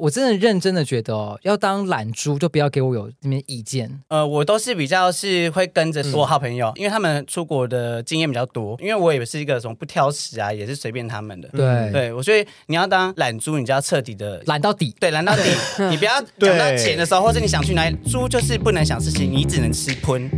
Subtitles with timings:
[0.00, 4.00] 我真的认真的觉得哦，要当懒猪就不要给我有那边意见。
[4.08, 8.76] 呃，我都是比较是会跟着我好朋友，嗯、因为他们出国的经验比较多。
[8.80, 11.48] 因为我也是一个什么不挑食啊，也是随便他们的。
[11.48, 14.94] 对对，我所以你要当懒猪，你就要彻底的懒到底。
[15.00, 15.42] 对，懒到底。
[15.90, 20.30] 你不要讲到钱的时候，或者你想去哪里，猪就是不能想事情，你只能吃喷。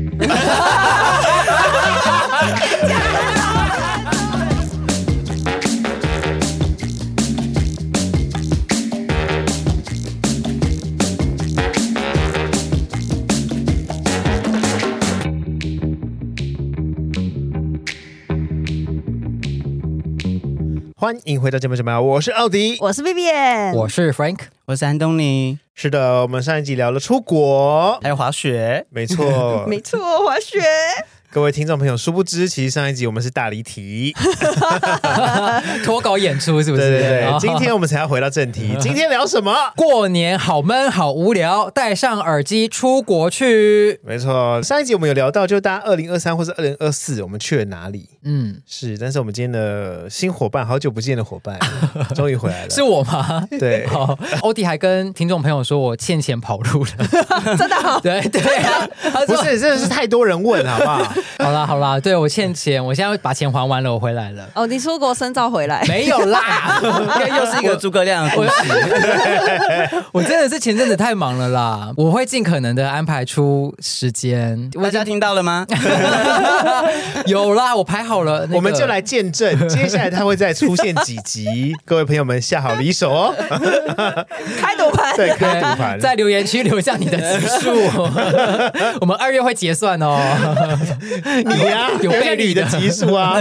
[21.00, 21.98] 欢迎回到节目，什么？
[21.98, 25.58] 我是奥迪，我是 Vivian，我是 Frank，我是安东尼。
[25.74, 30.60] 是的，我们上一集聊了出国，还有滑雪，没错， 没错，滑雪。
[31.32, 34.12] 各位听众朋友，殊不知，其实上一集我们是大离题，
[35.84, 36.90] 脱稿演出是不是？
[36.90, 37.38] 对对对。
[37.38, 39.54] 今天我们才要回到正题， 今天聊什么？
[39.76, 44.00] 过年好闷，好无聊，戴上耳机出国去。
[44.04, 48.10] 没错，上一集我们有聊到，就大家二零二三或是二零二四，我们去了哪里？
[48.22, 48.96] 嗯，是。
[48.98, 51.58] 但是我们今天的新伙伴，好久不见的伙伴，
[52.14, 52.70] 终于回来了。
[52.70, 53.46] 是我吗？
[53.58, 53.86] 对。
[53.90, 57.98] 好，欧弟还跟听众朋友说我欠钱跑路了，真的好？
[58.00, 58.88] 对对啊，
[59.26, 61.12] 不是，真的是太多人问，好不好？
[61.38, 64.48] 好啦好啦，对我欠钱，我现在把钱还完了，我回来了。
[64.54, 65.82] 哦，你出国深造回来？
[65.88, 66.80] 没有啦，
[67.38, 68.50] 又是一个诸葛亮的故事。
[70.12, 74.70] 我真的是前阵子太忙了啦，我会尽可能的安排出时间。
[74.70, 75.66] 大家听到了吗？
[77.26, 83.34] 有啦，我排好了，那个，我们就来见证， 接下来他会再出现几集， 各位朋友们下好离手哦。
[84.58, 87.70] 开赌盘，对，开赌盘，在留言区留下你的集数，
[89.00, 90.18] 我们二月会结算哦。
[91.44, 93.38] 你呀、啊，有倍率的集数啊！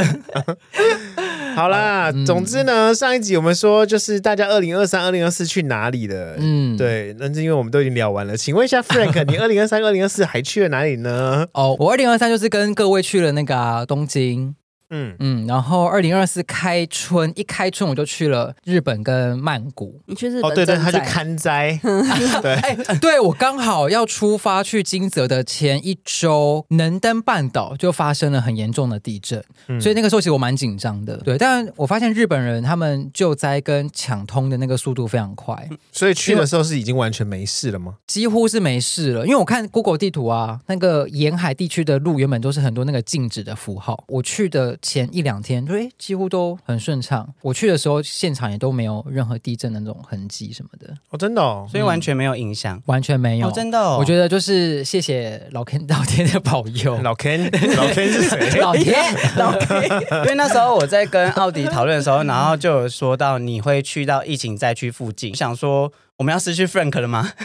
[1.56, 6.36] 好啦，嗯、总之呢，上一集我们说就是大家二零二三、二零二四去哪里了？
[6.38, 8.38] 嗯，对，那是因为我们都已经聊完了。
[8.38, 11.46] 请问一下，Frank，你二零二三、二零二四还去了哪里呢？
[11.54, 14.56] 哦，我二零二三就是跟各位去了那个、啊、东京。
[14.92, 20.02] 嗯嗯，然后二零二四开春一开春我就去了日本跟曼谷。
[20.06, 20.52] 你去日本？
[20.52, 21.80] 哦，对对，他去看灾。
[22.42, 31.18] 对，哎，对我刚好要出发去金泽的前一周，能登半岛就发生了很严重的地震，嗯、所以那个时候其实我蛮紧张的。
[31.18, 37.96] 对，但我发现日本人他们救灾跟抢通的那个速度非常快，所以去的时候是已经完全没事了吗？
[38.08, 44.78] 几乎是没事了，因为我看 Google 地图啊，那个沿海地区的路原本都是很多那个禁止的符号，我去的。
[44.82, 47.34] 前一两天，对，几乎都很顺畅。
[47.42, 50.94] 我去的时候，现场也都没有任何地震的那种痕迹什么的。
[51.10, 53.98] 哦，真的哦，所以完全没有影响，嗯，完全没有，哦，真的哦。
[54.00, 56.98] 我觉得就是谢谢老 Ken 老天的保佑。
[57.04, 57.44] 老 Ken，
[57.76, 58.60] 老 Ken 是谁？
[58.62, 59.82] 老天，老天。
[60.24, 65.92] 因为那时候我在跟奥迪讨论的时候，然后就有说到你会去到疫情灾区附近，想说。
[66.20, 67.32] 我们要失去 Frank 了吗？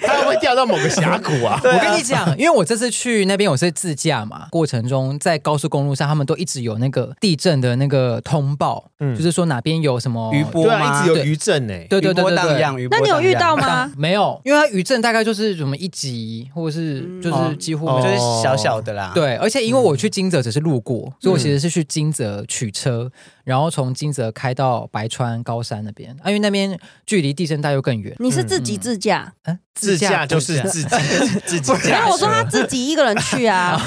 [0.00, 1.60] 他会不会掉到某个峡谷啊？
[1.62, 11.02] 我跟你讲，因为我这次去那边我是自驾嘛，过程中在高速公路上，他们都一直有那个地震的那个通报，嗯，就是说哪边有什么余波吗？
[11.02, 11.74] 一直有余震呢。
[11.90, 12.88] 对对对对对。
[12.90, 13.92] 那你有遇到吗？
[13.98, 19.12] 没有，因为它余震大概就是什么一级，或者是就是几乎就是小小的啦。
[19.14, 23.10] 对，而且因为我去金泽只是路过，所以我其实是去金泽取车。
[23.44, 28.14] 然后从金泽开到白川高山那边，啊，因为那边距离地震带又更远。
[28.18, 29.32] 你是自己自驾？
[29.44, 30.88] 嗯，嗯，自驾就是自己
[31.44, 31.76] 自己驾。
[31.82, 33.76] 没有，我说他自己一个人去啊。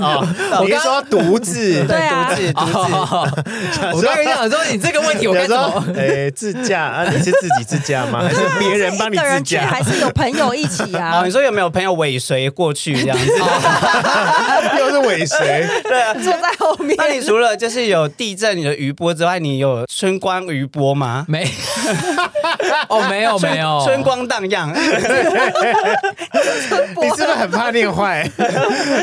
[0.00, 0.26] 哦，
[0.60, 2.72] 我跟你说独自，对啊，独自独自。
[3.94, 5.84] 我刚才想说你这个问题，我跟你说？
[5.96, 7.04] 哎，自驾啊？
[7.10, 8.22] 你是自己自驾吗？
[8.22, 9.66] 还是别人帮你自驾？
[9.66, 11.20] 还是有朋友一起啊？
[11.20, 13.26] 哦，你说有没有朋友尾随过去这样子？
[14.78, 15.68] 又是尾随？
[15.84, 16.94] 对啊，坐在后面。
[16.96, 18.70] 那你除了就是有地震，你的。
[18.80, 21.24] 余波之外，你有春光余波吗？
[21.28, 21.44] 没，
[22.88, 24.72] 哦，没有， 没有，春光荡漾。
[27.00, 28.28] 你是不是很怕念坏？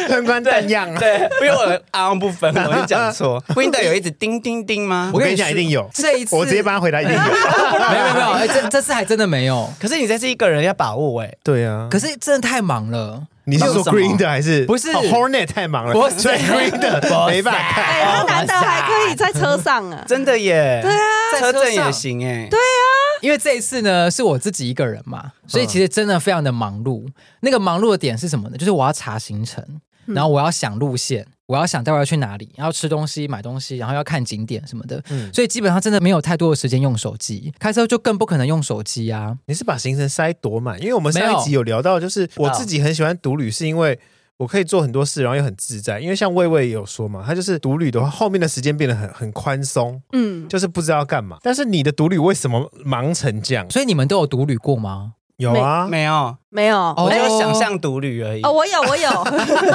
[0.08, 3.44] 春光荡漾，对，因为我昂不分，我就讲错。
[3.50, 5.12] Windows 有一直叮叮叮吗？
[5.14, 5.90] 我跟你讲，一定有。
[5.94, 7.19] 这一次，我直接帮他回答，一定有。
[7.22, 9.70] 没有，没有，哎，这这次还真的没有。
[9.80, 11.88] 可是你这是一个人要把握，哎，对啊。
[11.92, 13.24] 可是真的太忙了。
[13.50, 17.84] 你是说 Green 的还是不是 Hornet 太忙了，我是说 Green 的没办法看。
[17.86, 20.82] 哎，他难得还可以在车上啊， 真的耶！
[20.84, 21.00] 对啊，
[21.32, 22.46] 在车震也行哎。
[22.52, 22.84] 对啊，
[23.22, 27.08] 因为这一次呢是我自己一个人嘛，所以其实真的非常的忙碌。
[27.40, 28.58] 那个忙碌的点是什么呢？
[28.58, 29.64] 就是我要查行程，
[30.08, 31.26] 然后我要想路线。
[31.48, 39.38] 我要想待会要去哪里，然后吃东西、买东西，然后要看景点什么的，嗯，所以基本上真的没有太多的时间用手机，开车就更不可能用手机啊。
[39.46, 40.80] 你是把行程塞多满？
[40.82, 43.98] 因为我们上一集有聊到，就是我自己很喜欢独旅，是因为
[44.36, 46.02] 我可以做很多事，然后又很自在。
[46.02, 51.38] 因为像魏魏也有说嘛，他就是独旅的话，后面的时间变得很很宽松，嗯，就是不知道干嘛。
[51.42, 53.66] 但是你的独旅为什么忙成这样？
[53.72, 55.14] 所以你们都有独旅过吗？
[55.38, 56.36] 有啊，没有。
[56.50, 58.42] 没有，我就想象独旅而已。
[58.42, 59.10] 哦，我有，我有，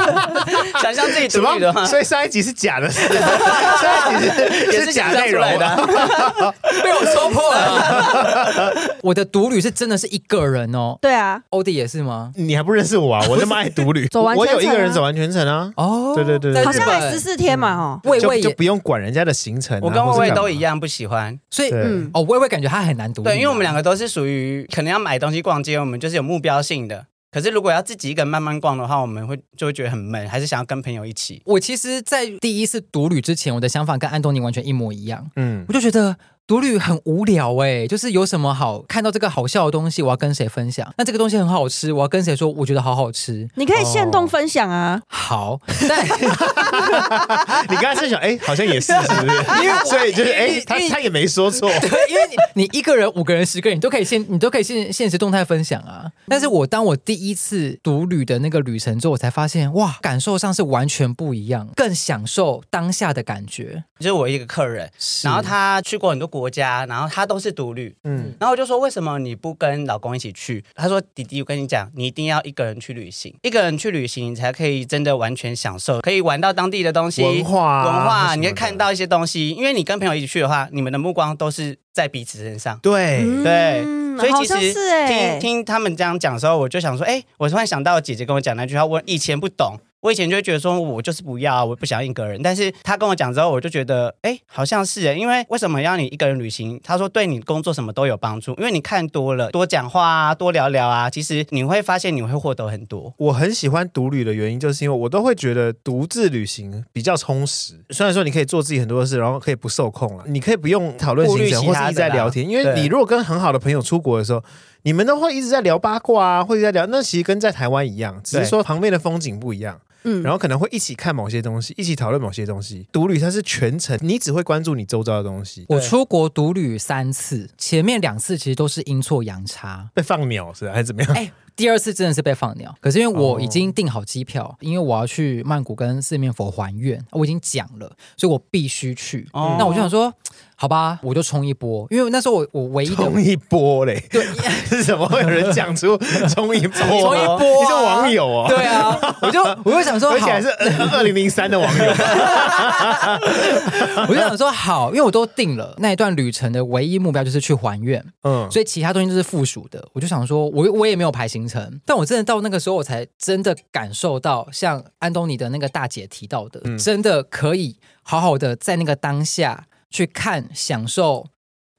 [0.81, 5.77] 想象自己独旅的话，所以上一集是假的，上一集是 也是假内容的，
[6.83, 8.73] 被我说破了。
[9.03, 10.97] 我的独旅是真的是一个人哦。
[11.03, 12.33] 对啊，欧弟也是吗？
[12.37, 13.23] 你还不认识我啊？
[13.29, 15.71] 我那么爱独旅，走完我有一个人走完全程啊。
[15.77, 19.79] 哦，对对对，好像还十四天嘛，哦，魏魏就不用管人家的行程。
[19.83, 23.29] 我跟魏魏都一样不喜欢，所以嗯，哦，魏魏感觉他很难独旅。
[23.29, 27.07] 对，因为我们两个都是属于可能要买东西逛街，我们就是有目标性的。
[27.31, 31.43] 可是如果要自己一个人慢慢逛的话，我们会就会觉得很闷，还是想要跟朋友一起。
[31.47, 35.31] 我其实，在第一次独旅之前，我的想法跟安东尼完全一模一样。
[35.37, 36.17] 嗯，我就觉得。
[36.53, 40.87] 独旅很无聊哎，就是有什么好看到这个好笑的东西，我要跟谁分享？
[40.99, 42.47] 那这个东西很好吃，我要跟谁说？
[42.51, 43.49] 我觉得好好吃。
[43.55, 45.01] 你可以现动分享啊。
[45.01, 46.05] 哦、好， 但
[47.71, 49.37] 你刚才是想哎，好像也是，是不是？
[49.65, 51.71] 因为所以就是哎，他他也没说错。
[51.81, 56.05] 对，因为你你一个人、五个人、十个人，你都可以现，你都可以现现实动态分享啊。
[56.29, 63.85] 但是我当我第一次独旅的那个旅程之后，我才发现哇，感受上是完全不一样，更享受当下的感觉。
[63.99, 64.91] 就是我一个客人，
[65.23, 70.65] 然后他去过很多国家，然后他都是独旅，嗯，然后我就说，为什么你不跟老公一起去？
[70.75, 79.51] 他说弟弟，我跟你讲，你一定要一个人去旅行，一个人去旅行，你才可以真的完全享受，可以玩到当地的东西，文化文化，你会看到一些东西。
[79.51, 83.85] 因为你跟朋友一起去的话，你们的目光都是在彼此身上，对、嗯、对，
[84.19, 89.79] 所以其实是听听他们这样讲的时候，我就想说，哎，我突然想到姐姐跟我讲那句话，我以前不懂。
[90.03, 92.43] 我以前就会觉得说，我就是不要，我不想要一个人。
[92.43, 96.81] 但是他跟我讲之后，我就觉得，哎，好像是诶，因为为什么要你一个人旅行？
[96.83, 103.15] 他说对你工作什么都有帮助，因为你看多了，多讲话啊，多聊聊啊，其实你会发现你会获得很多。
[103.17, 107.75] 我很喜欢独旅的原因，就是因为我都会觉得独自旅行比较充实。
[107.91, 114.43] 虽然说你可以做自己很多的事，然后可以不受控了，你可以不用讨论行程或是一直在聊天，因为你如果跟很好的朋友出国的时候，
[114.83, 119.81] 你们都会一直在聊八卦啊，或者在聊，那其实跟在台湾一样，只是说旁边的风景不一样。
[120.05, 122.87] 嗯，然后可能会一起看某些东西，一起讨论某些东西。
[122.93, 125.65] 独旅它是全程，你只会关注你周遭的东西。
[125.69, 131.13] 我出国独旅三次，前面两次其实都是阴错阳差，被放鸟是还是怎么样？
[131.15, 132.75] 哎，第二次真的是被放鸟。
[132.81, 139.29] 可是因为我已经订好机票，因为我要去曼谷跟四面佛还愿，我已经讲了，所以我必须去。
[139.33, 140.13] 哦，那我就想说。
[140.55, 144.25] 好吧，我就冲一波，因为那时候我我唯一的冲一波嘞，对，
[144.71, 146.79] 是怎么会有人讲出冲一波？
[146.79, 148.45] 冲一波，你是网友哦？
[148.49, 150.49] 对啊，我就我就想说，而且还是
[150.93, 151.85] 二零零三的网友，
[154.09, 159.87] 我就想说好，因为我都定了那一段旅程的唯一目标就是去还愿，嗯，所以其他东西都是附属的。
[159.93, 169.67] 我就想说，我我也没有排行程，但我真的到那个时候，我才真的感受到，像安东尼的那个大姐提到的，真的可以好好的在那个当下。
[169.95, 171.27] 去看、享受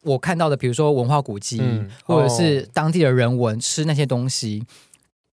[0.04, 4.64] 我看到的，比如说文化古迹，嗯、或者是当地的人文，吃那些东西。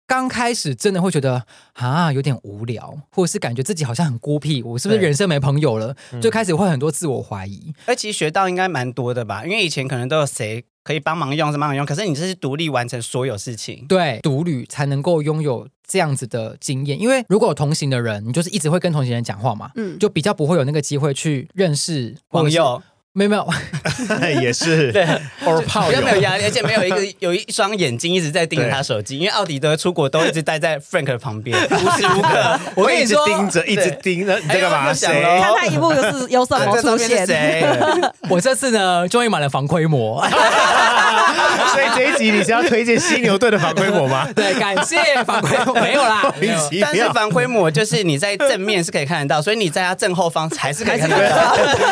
[0.10, 5.96] 刚开始真的会觉得啊，有点无聊，或者是感觉自己好像很孤僻，我是不是人生没朋友了？
[6.10, 7.72] 对就开始会很多自我怀疑。
[7.86, 17.00] 而其实学到应该蛮多的吧，因为以前可能都有谁可以帮忙用，是帮忙用，可是你这是独立完成所有事情，对，独旅才能够拥有这样子的经验。
[17.00, 22.82] 因为如果有同行的人，你就是一直会跟同行人讲话嘛，嗯，就比较不会有那个机会去认识朋友。
[23.20, 24.92] 没有没有， 也是。
[24.94, 25.06] 对，
[25.44, 25.62] 或
[25.92, 32.60] 者没有压力，而且没有一个 有一双眼睛一直在盯着他手机，因为奥迪德出国都一直待在 Frank 的旁边，无时无刻。
[32.76, 34.94] 我跟你说盯着，一直盯着，你在干嘛？
[34.94, 35.08] 谁？
[35.42, 37.28] 看他一步有是有什么出现？
[37.28, 37.66] 谁？
[38.30, 40.26] 我这次呢，终于买了防窥膜，
[41.74, 44.28] 所以这一集你是要推荐犀牛队的防窥膜吗？
[44.34, 46.34] 对，感谢防窥膜，没有啦，
[46.82, 51.36] 但是防窥膜就是你在正面是可以看得到，所以你在他正后方还是可以看得到，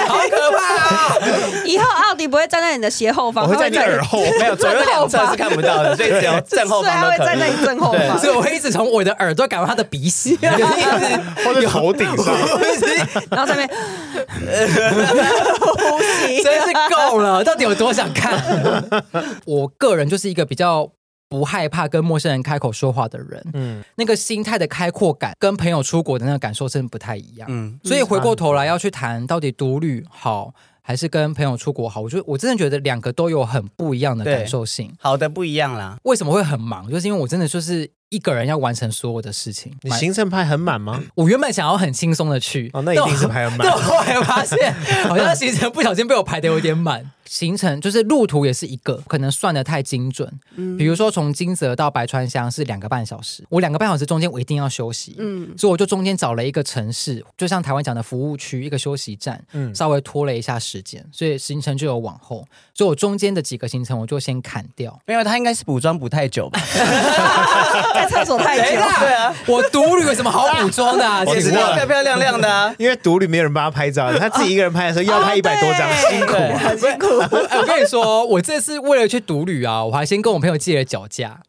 [0.07, 1.16] 好可怕。
[1.65, 7.17] 以后奥迪不会站在你的斜后方，我会在你耳后， 没有左右两侧是看不到的， 所以只要正后方都可以。
[7.17, 12.35] 他会站在你正后方，所以我会一直从我的耳朵赶到他的鼻息，或者头顶上，
[13.29, 13.69] 然后上面。
[15.59, 17.43] 呼吸，真是够了。
[17.43, 18.41] 到底有多想看？
[19.45, 20.89] 我个人就是一个比较
[21.29, 30.53] 不害怕跟陌生人开口说话的人，嗯，那个心态的开阔感跟朋友出国的那个感受真的不太一样，嗯，所以回过头来要去谈到底独旅好
[30.87, 35.97] 还是跟朋友出国好，我觉得我真的觉得两个都有很不一样的感受性，好的不一样啦。
[36.03, 36.89] 为什么会很忙？
[36.89, 37.91] 就是因为我真的就是。
[38.09, 41.03] 一个人要完成所有的事情，你行程排很满吗？
[41.15, 43.67] 我原本想要很轻松的去，哦，那一定是排很满。
[43.67, 44.73] 但我后来发现，
[45.09, 47.11] 好像行程不小心被我排的有点满。
[47.25, 50.31] 行程就是路途也是一个，可能算的太精准。
[50.55, 55.13] 嗯，比如说从金泽到白川乡是两个半小时，我两个半小时中间我一定要休息。
[55.17, 62.47] 嗯，所以我就中间找了一个城市，就像台湾讲的服务区，一个休息站，嗯，稍微拖了一下时间，所以行程就有往后。
[62.73, 64.97] 所以我中间的几个行程我就先砍掉。
[65.05, 66.61] 没有，他应该是补妆补太久吧。
[67.97, 71.05] 在厕所太久， 对啊，我独旅有什么好补妆的？
[71.25, 77.07] 我知道漂漂亮亮的啊，因为独旅没有人帮他拍照，他自己一个人拍的时候要 拍一百多张，辛苦，很辛苦。
[77.07, 81.39] 我跟你说，我这次为了去独旅啊，我还先跟我朋友借了脚架，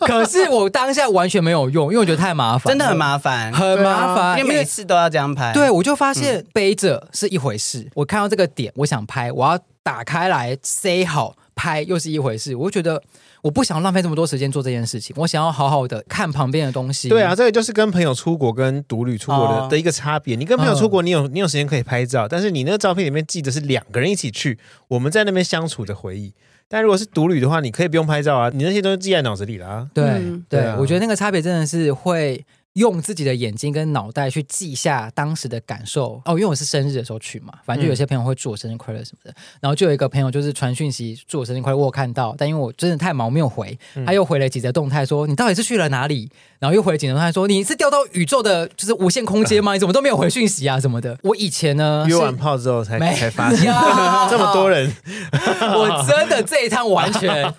[0.00, 5.52] 可是我当下完全没有用，因为我觉得太麻烦，真的很麻烦，很麻烦，因为每次都要这样拍。
[5.52, 13.02] 对，我就发现背着是一回事，我看到这个点，我想拍，我要打开来塞好拍，又是一回事，我就觉得。
[13.44, 17.10] 我不想浪费这么多时间做这件事情，我想要好好的看旁边的东西。
[17.10, 20.34] 对啊，这个就是跟朋友出国跟独旅出国的、哦、的一个差别。
[20.34, 24.58] 你跟朋友出国，你有你有时间可以拍照，但是你那个照片里面记得是两个人一起去，
[24.88, 26.32] 我们在那边相处的回忆。
[26.68, 29.86] 但如果是独旅的话，你可以不用拍照啊，你那些东西记在脑子里了啊。
[29.92, 32.42] 对、嗯、对，对啊、我觉得那个差别真的是会。
[32.74, 46.28] 用自己的眼睛跟脑袋去记下当时的感受哦，因为我是生日的时候去嘛，反正就有些朋友会祝我生日快乐什么的，嗯、然后就有一个朋友就是传讯息祝我生日快乐，我有看到，但因为我真的太忙没有回，他又回了几则动态说你到底是去了哪里，
[46.58, 49.72] 然后又回了几则动态说你是掉到宇宙的就是无限空间吗？
[49.74, 51.16] 你怎么都没有回讯息啊什么的？
[51.22, 53.72] 我以前呢约完炮之后才没才发现
[54.28, 54.92] 这么多人，
[55.60, 57.54] 我真的这一趟完全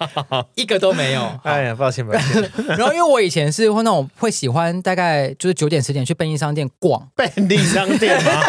[0.56, 1.22] 一个都没有。
[1.44, 2.52] 哎呀，抱歉抱歉。
[2.78, 5.05] 然后因为我以前是会那种会喜欢大概
[5.40, 5.86] 就是九点。
[5.86, 8.42] 十点去便利商店逛， 便利商店吗？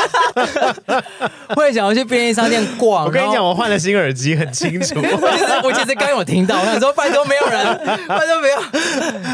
[1.55, 3.05] 会想要去便利商店逛。
[3.05, 4.95] 我跟你讲，我换了新耳机，很清楚。
[5.63, 7.77] 我其实刚有听到，我想说拜托没有人，
[8.09, 8.57] 拜托没有。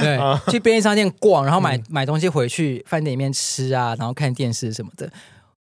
[0.01, 0.19] 对，
[0.51, 5.09] 去便利商店逛，然后买买东西回去饭店里面吃啊，然后看电视什么的。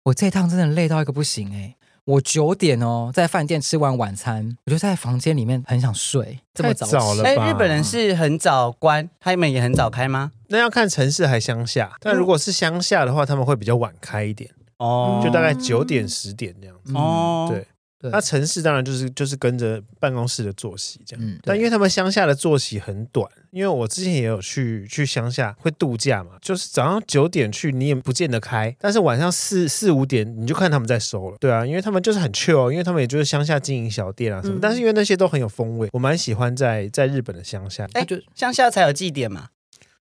[0.05, 1.77] 我这趟真的累到一个不行哎、欸。
[2.11, 6.41] 我九点哦，在饭店吃完晚餐，我就在房间里面很想睡。
[6.53, 7.31] 这么早，早了吧？
[7.31, 10.33] 哎，日本人是很早关，他们也很早开吗？
[10.49, 11.93] 那要看城市还乡下。
[12.01, 16.93] 但如果是乡下的话，他们会比较晚开一点哦，就大概九点十点这样子。
[16.95, 17.67] 哦，对。
[18.01, 18.11] 对。
[18.11, 39.49] 那城市当然就是就是跟着办公室的作息这样，嗯、但因为他们乡下的作息很短，因为我之前也有去去乡下会度假嘛，就是早上九点去你也不见得开，但是晚上四四五点你就看他们在收了，对啊，因为他们就是很 chill，因为他们也就是乡下经营小店啊什么，嗯、但是因为那些都很有风味，我蛮喜欢在在日本的乡下，哎，就乡下才有祭典嘛。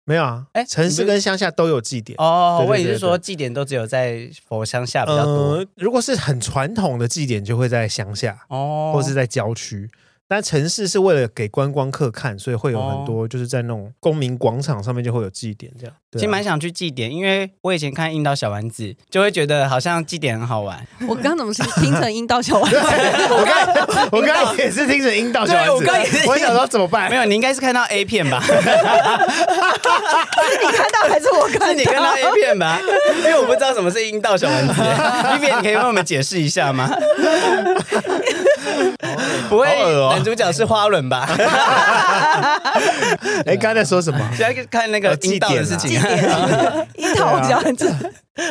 [0.05, 2.65] 没有啊，哎，城市跟乡下都有祭典哦。
[2.69, 5.55] 我也是说，祭典都只有在佛乡下比较多。
[5.55, 9.89] 呃，如果是很传统的祭典，就会在乡下哦，或是在郊区。
[10.33, 15.95] 但城市是为了给观光客看，所以会有很多就是在那种公民广场上面就会有祭典这样。
[16.13, 20.87] 其实蛮想去祭典，因为我以前看《樱桃小丸子》，就会觉得好像祭典很好玩。
[21.07, 22.79] 我刚怎么是听成樱桃小丸子？
[23.29, 25.71] 我刚我刚刚也是听成樱桃小丸子。
[25.73, 27.11] 我刚也是，我想说怎么办？
[27.11, 28.41] 没有，你应该是看到 A 片吧？
[28.41, 28.63] 是你
[30.73, 31.67] 看到还是我看到？
[31.67, 32.81] 是你看到 A 片吧？
[33.19, 34.73] 因为我不知道什么是樱桃小丸子。
[34.81, 36.91] A 片，你可以帮我们解释一下吗？
[39.49, 39.67] 不会，
[40.23, 41.29] 男主角是花轮吧？
[43.47, 44.19] 哎，刚才说什么？
[44.37, 45.93] 现在看那个祭典的事情。
[46.97, 47.93] 樱桃小丸子，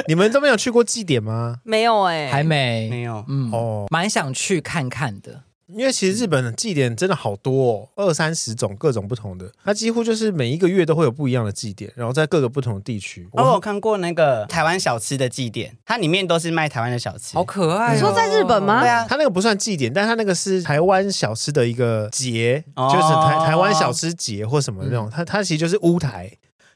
[0.08, 1.58] 你们都没有去过祭典吗？
[1.64, 3.24] 没有哎，还没，没有。
[3.28, 5.42] 嗯，哦，蛮想去看看的。
[5.76, 13.28] 因为其实日本的祭典真的好多哦，二三十种各种不同的，它几乎就是每一个月都会有不一样的祭典，然后在各个不同的地区。
[13.32, 17.94] 我有看过那个台湾小吃的祭典，它里面都是卖台湾的小吃，好可爱。
[17.94, 18.82] 你说在日本吗？
[18.82, 26.32] 对啊，它那个不算祭典，但它那个是台湾小吃的一个节，就是台台湾小吃节或什么那种，它它其实就是乌台。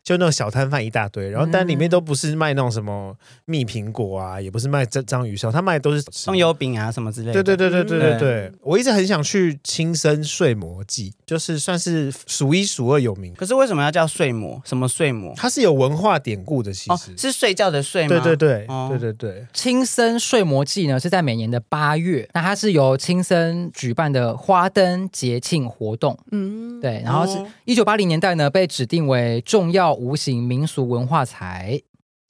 [0.06, 7.34] 就那种小摊贩一大堆，然后但里面都不是卖那种什么蜜苹果啊，也不是卖章章鱼烧，他卖的都是葱油饼啊什么之类的。
[7.34, 13.34] 对对对对对对对，嗯、我一直很想去青森睡魔记，就是算是数一数二有名。
[13.34, 14.62] 可是为什么要叫睡魔？
[14.64, 15.34] 什么睡魔？
[15.36, 18.10] 它是有文化典故的，其实、哦、是睡觉的睡吗？
[18.10, 19.48] 对对对、哦、对对对。
[19.54, 26.16] 青森睡魔记呢是在每年的八月，那它是由青森举办的花灯节庆活动。
[26.32, 29.95] 嗯，对，然后是一九八零年代呢被指定为重要。
[29.96, 31.82] 无形民俗文化财，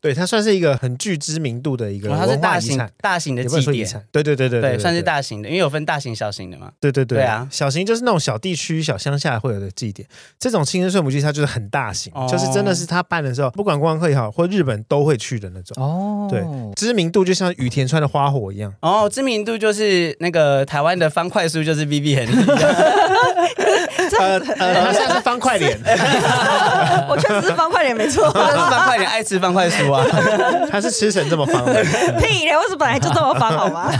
[0.01, 6.71] 对，它算是一个很具知名度的一个它是大型大型的祭典，对对对对对，算是大型的，因为有分大型小型的嘛。
[6.79, 7.23] 对对对，对。
[7.23, 10.07] 啊，小型就是那种小地区、小乡下会有的祭典，
[10.37, 15.83] 这种青森睡母祭它就是很大型，就是真的是他办的时候，不管观光客也好，或日本都会去的那种。
[15.83, 16.43] 哦，对，
[16.75, 18.71] 知名度就像羽田川的花火一样。
[18.81, 22.27] 哦，知名度就是那个台湾的方块书，就是 Vivian。
[24.19, 25.77] 呃呃，他现在是方块脸，
[27.09, 30.05] 我确实是方块脸，没错，他是方块脸，爱吃方块酥啊，
[30.71, 31.83] 他是吃成这么方的，
[32.21, 33.91] 屁咧，我是本来就这么方，好吗？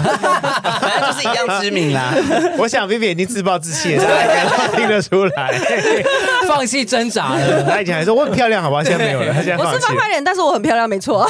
[0.81, 2.13] 反正就是一样知名啦。
[2.57, 5.53] 我想 Vivian 已经自暴自弃了，大家听得出来，
[6.47, 7.63] 放弃挣扎了。
[7.63, 11.27] 他以前还说我很漂亮，好吧，现在没有了，他现在我是方块脸，但是我很漂亮，没错，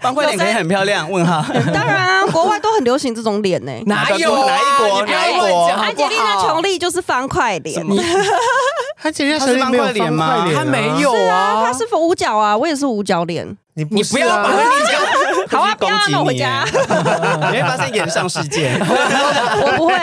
[0.00, 1.10] 方块脸可以很漂亮？
[1.10, 1.44] 问号。
[1.72, 5.02] 当然啊，国外都很流行这种脸呢，哪有哪一国？
[5.06, 5.66] 哪一国？
[5.80, 7.84] 安吉丽娜·琼丽就是方块脸。
[9.02, 10.46] 他其实他是方块脸吗？
[10.54, 13.44] 他没有啊，他是五角啊，我也是五角脸。
[13.74, 14.58] 你你不要把你
[14.92, 15.00] 讲，
[15.58, 18.78] 好啊，不要弄回家， 你会发生炎上事件。
[18.78, 19.94] 我不会。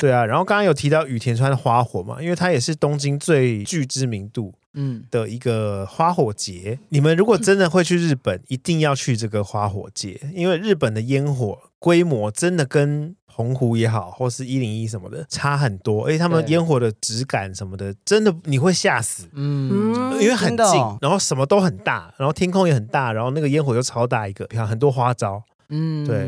[0.00, 6.78] 对啊，然后刚刚有提到羽田川的花火嘛，因为它也是东京最具知名度嗯的一个花火节。
[6.88, 13.14] 你们如果真的会去日本，一定要去这个花火节，因为日本的烟火规模真的跟。
[13.34, 16.04] 澎湖也好，或是一零一什么的，差很多。
[16.06, 19.28] 而且他们烟火的质感什么的，真的你会吓死。
[19.32, 25.42] 嗯，因为很近，哦、然后什么都很大，然后天空也很大，然后那个烟火又超大一个，你看很多花招。
[25.70, 26.26] 嗯，对，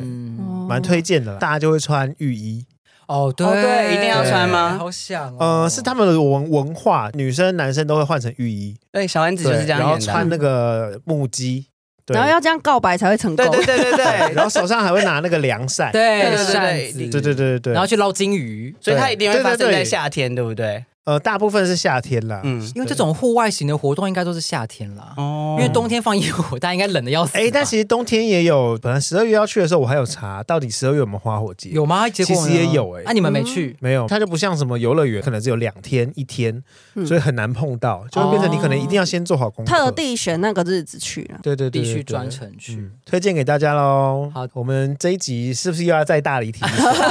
[0.66, 1.36] 蛮推荐的。
[1.36, 2.66] 大家就会穿浴衣。
[3.06, 4.76] 哦，对，哦、对，一定要穿吗？
[4.76, 5.62] 好想、哦。
[5.62, 8.76] 呃，是他们的文文化，女生男生都会换成浴衣。
[8.90, 11.66] 对，小丸子就是这样，然后穿那个木屐。
[12.14, 13.50] 然后要这样告白才会成功。
[13.50, 15.90] 对对对对 对，然后手上还会拿那个凉扇。
[15.92, 17.72] 对对对对对对对。
[17.72, 20.84] 然后去捞金鱼，所以它一定会发生在夏天，对不对？
[21.06, 27.38] 呃，大部分是夏天啦，嗯，因为这种户外型的活动应该都是夏天啦，哦，因为冬天放烟火，大家应该冷的要死。
[27.38, 31.70] 哎，但其实冬天也有，本来十二月要去的时候，我还有查到底十二月有没有花火节？
[31.70, 32.08] 有吗？
[32.08, 33.76] 其实也有哎，那你们没去？
[33.78, 36.60] 没有，它就不像什么游乐园，可能只有两天一天，
[37.06, 44.28] 所以很难碰到，就会变成你可能一定要先做好功课，特地选那个日子去了，对对对，必须专程去，推荐给大家喽。
[44.34, 46.64] 好，我们这一集是不是又要再大离题？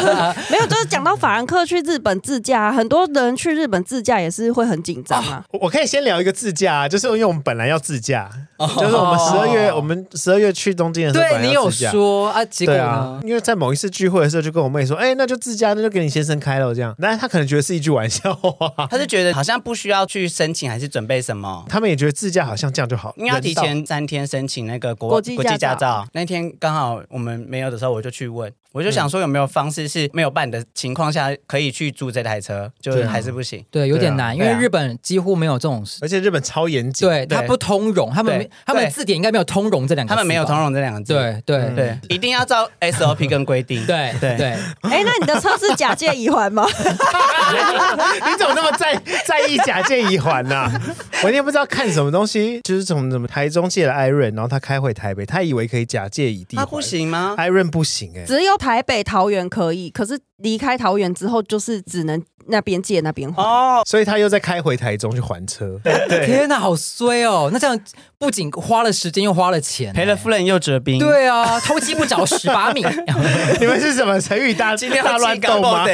[0.51, 4.65] 没有，就是讲到法兰克去日本自驾，很多人去日本自驾也是会。
[4.65, 5.45] 很紧张啊！
[5.51, 12.43] 我可以先聊一个自驾，啊就是因为我们本来要自驾，就是我们十二月，我们十二月去东京的时候，对你有说啊？
[12.45, 13.21] 结果呢？
[13.23, 21.63] 因为在某一次聚会的时候，就跟我妹说：“哎，那就自驾，那就给你先生开了。”这样，但是他可能觉得是一句玩笑话， 他就觉得好像不需要去申请，还是准备什么？
[21.69, 26.07] 他们也觉得自驾好像这样就好，因为要提前三天申请那个国国际驾照。
[26.13, 28.51] 那天刚好我们没有的时候，我就去问。
[28.71, 32.69] 我就想说，有没有方式是没有办的情况下可以去租这台车？
[32.81, 41.75] 就是还是不行，对，有点难，因为日本几乎没有这种事，而且日本超严谨，对，它不通融，他们他们字典应该没有通融这两个字，他们没有通融这两个字，对对。
[41.75, 44.37] 对，一定要照 SOP 跟规定，对对。
[44.37, 44.47] 对。
[44.89, 46.65] 哎，那你的车是假借乙环吗？
[46.67, 50.71] 你怎么那么在在意假借乙环呢？
[51.23, 59.45] 我也不知道看什么东西，就是从什么台中借了 iRent，然后他开回台北，他以为可以假借乙地，他不行吗？iRent 不行哎，只有台北、桃园。
[59.49, 65.79] 可以，可是离开桃园之后，就是只能那边借那边还哦，所以他又再开回台中去还车。
[65.83, 67.49] 对，天哪，好衰哦！
[67.51, 67.79] 那这样
[68.19, 70.99] 不仅花了时间，又花了钱，赔了夫人又折兵。
[70.99, 72.85] 对啊，偷鸡不着蚀把米。
[73.59, 75.85] 你们是什么成语大 今天大乱斗吗？
[75.87, 75.93] 为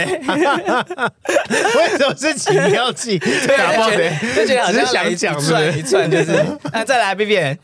[1.97, 3.17] 什么是起妙计？
[3.57, 5.79] 打爆的，就觉得好像想讲是不是？
[5.79, 6.43] 一串就是。
[6.73, 7.37] 那再来 B B。
[7.37, 7.57] 哎，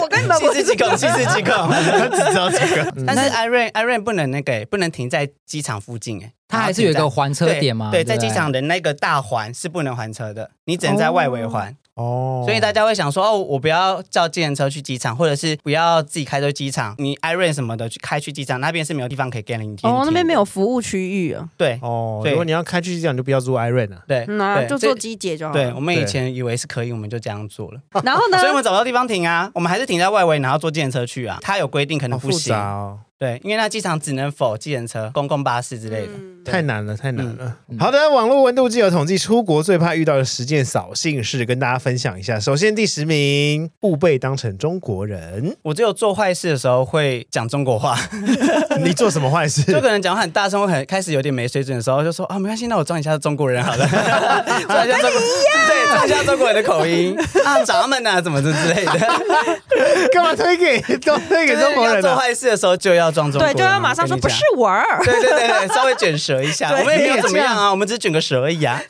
[0.00, 2.92] 我跟你们细思极恐，细思极恐，他只知道这个。
[3.06, 4.64] 但是 Iron Iron 不能那个。
[4.70, 7.90] 不能停在机场附近，哎，它还是有一个还车点吗？
[7.90, 11.74] 对，在机场的那个大环是不能还车的，你只能在外围还。
[11.94, 19.88] 哦，所以大家会想说，哦，我不要叫计程车去机场，或者是不要自己开车去机场，你 iRent 什么的去开去机场，那边是没有地方可以给你停。
[19.88, 21.48] 哦，那边没有服务区域啊。
[21.56, 24.02] 对，哦，如果你要开去机场，就不要租 iRent 了。
[24.08, 25.52] 对，那就坐机姐就好。
[25.52, 27.80] 对，我们以前以为是可以，我们就这样做了。
[28.02, 28.38] 然后呢？
[28.42, 31.38] 所以我们找不到地方停啊，我们还是停在外围，然后坐计程车去啊。
[31.42, 32.52] 他有规定，可能不行。
[33.24, 37.56] 对，因为那机场只能否计程车、公共巴士之类的，嗯、太难了，太难了。
[37.70, 42.38] 嗯、好的，网络温度计有统计，出国最怕遇到的十件扫兴事，跟大家分享一下。
[42.38, 45.56] 首先第十名，误被当成中国人。
[45.62, 47.98] 我只有做坏事的时候会讲中国话。
[48.84, 49.62] 你做什么坏事？
[49.62, 55.20] 就可能讲话很大声，我很开始有点没水准的时候，就说啊，没关系，那我装一下中国人好了，装一下中国，
[55.66, 58.92] 对，装一下中国人的口音 啊，咱们啊，怎么这之类的。
[60.12, 62.02] 干嘛推给都推给中国人？
[62.02, 63.13] 做坏事的时候就要。
[63.38, 65.00] 对，就要马上说不是我儿。
[65.04, 68.82] 对对对对，稍微卷舌一下， 我们也没有怎么样啊，我们只是卷个舌而已啊。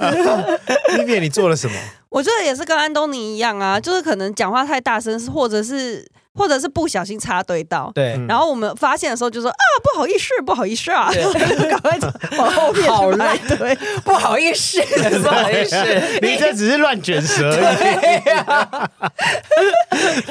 [0.91, 1.77] Vivian，你做了什么？
[2.11, 6.07] 我觉得也是跟安东尼一样啊，就是可能讲话太大声，或者是。
[6.37, 11.11] 或者是不小心插队到，对，然后我们发现的时候就说啊，不好意思，不好意思啊，
[11.71, 11.99] 赶快
[12.37, 14.81] 往后面好累，对，不好意思，
[15.23, 15.77] 不好意思，
[16.21, 17.51] 你这只是乱卷舌。
[17.51, 18.31] 而已。
[18.31, 18.91] 啊、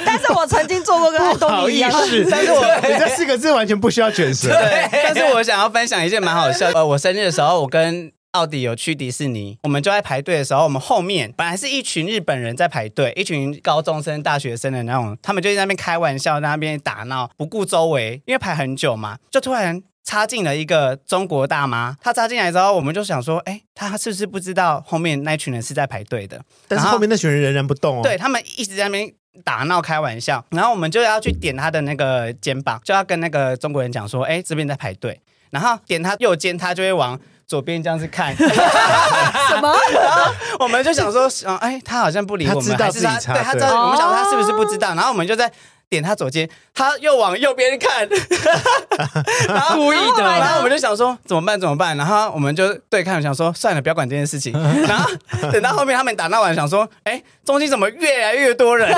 [0.06, 1.92] 但是我曾经做过跟安东尼一样，
[2.30, 4.50] 但是我你这四个字完全不需要卷舌。
[4.50, 8.12] 对，但是我想要分享一件蛮好笑的，呃，我生日的时候，我跟。
[8.34, 21.96] 奥迪有去迪士尼，我们就在排队的时候，我们后面本来是一群日本人在排队，一群高中生、大学生的那种，他们就在那边开玩笑，在那边打闹，不顾周围，因为排很久嘛，就突然插进了一个中国大妈。
[22.02, 26.42] 她插进来之后，我们就想说，哎，她是不是不知道后面那群人是在排队的？
[26.68, 28.02] 但是后面那群人仍然不动哦。
[28.02, 37.20] 对，他们一直在那边打闹开玩笑，然后我们就要去点他的那个肩膀，就要跟那个中国人讲说，哎，这边在排队，然后点他右肩，他就会往。
[37.54, 39.72] 左边这样子看， 什么？
[39.94, 44.88] 然 后我们就想说，嗯，哎，他好像不理我们，他知道还是他对他知道，我们想说他是不是不知道？
[44.96, 45.52] 然后我们就在
[45.88, 48.10] 点他左肩，他又往右边看，
[49.48, 50.24] 然后故意的。
[50.24, 51.60] 然后我们就想说怎么办？
[51.60, 51.96] 怎么办？
[51.96, 54.52] 然后我们就对看，想说算了，不要管这件事情。
[54.88, 55.12] 然后
[55.52, 58.90] 等到后面他们打闹完，想说，哎，中间怎么越来越多人？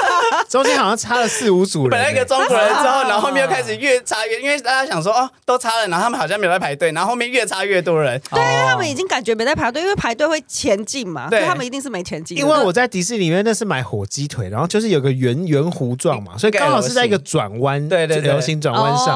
[0.48, 8.20] 中间好像插了四五组人，本来一个中国人之后，然后后面又开始越插越，因为大家想说哦，都插了，然后他们好像没有在排队，然后后面越插越多人。
[8.30, 12.36] 对，因为他们已经感觉没在排队，因为排队会前进嘛，对，他们一定是没前进。
[12.36, 19.06] 因为我在迪士尼里面那是买火鸡腿，然后就是有个圆圆弧状嘛，所以刚好是在一个转弯，对对流行转弯上，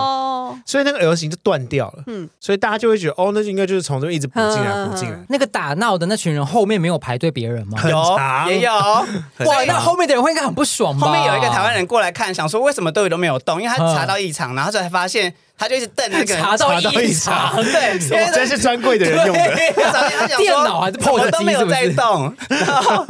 [0.66, 2.02] 所以那个 L 型就断掉了。
[2.08, 5.18] 嗯，所以大家就会觉得哦，那就应该就是从这边一直补进来补进来。
[5.28, 7.78] 那个打闹的那群人后面没有排队别人吗？
[7.88, 8.72] 有，也有。
[8.72, 11.06] 哇，那后面的人会应该很不爽吧？
[11.06, 12.08] 后面有一个台湾人过来。
[12.08, 17.98] 来看，想说为什么队伍都没有动，因为他查到异常，然后就才发现，他就一直瞪那个人，查到异常，对，
[18.32, 19.56] 真是专柜的人用的，
[20.38, 22.32] 电脑还是破的机，都没有在动。
[22.48, 23.04] 然后，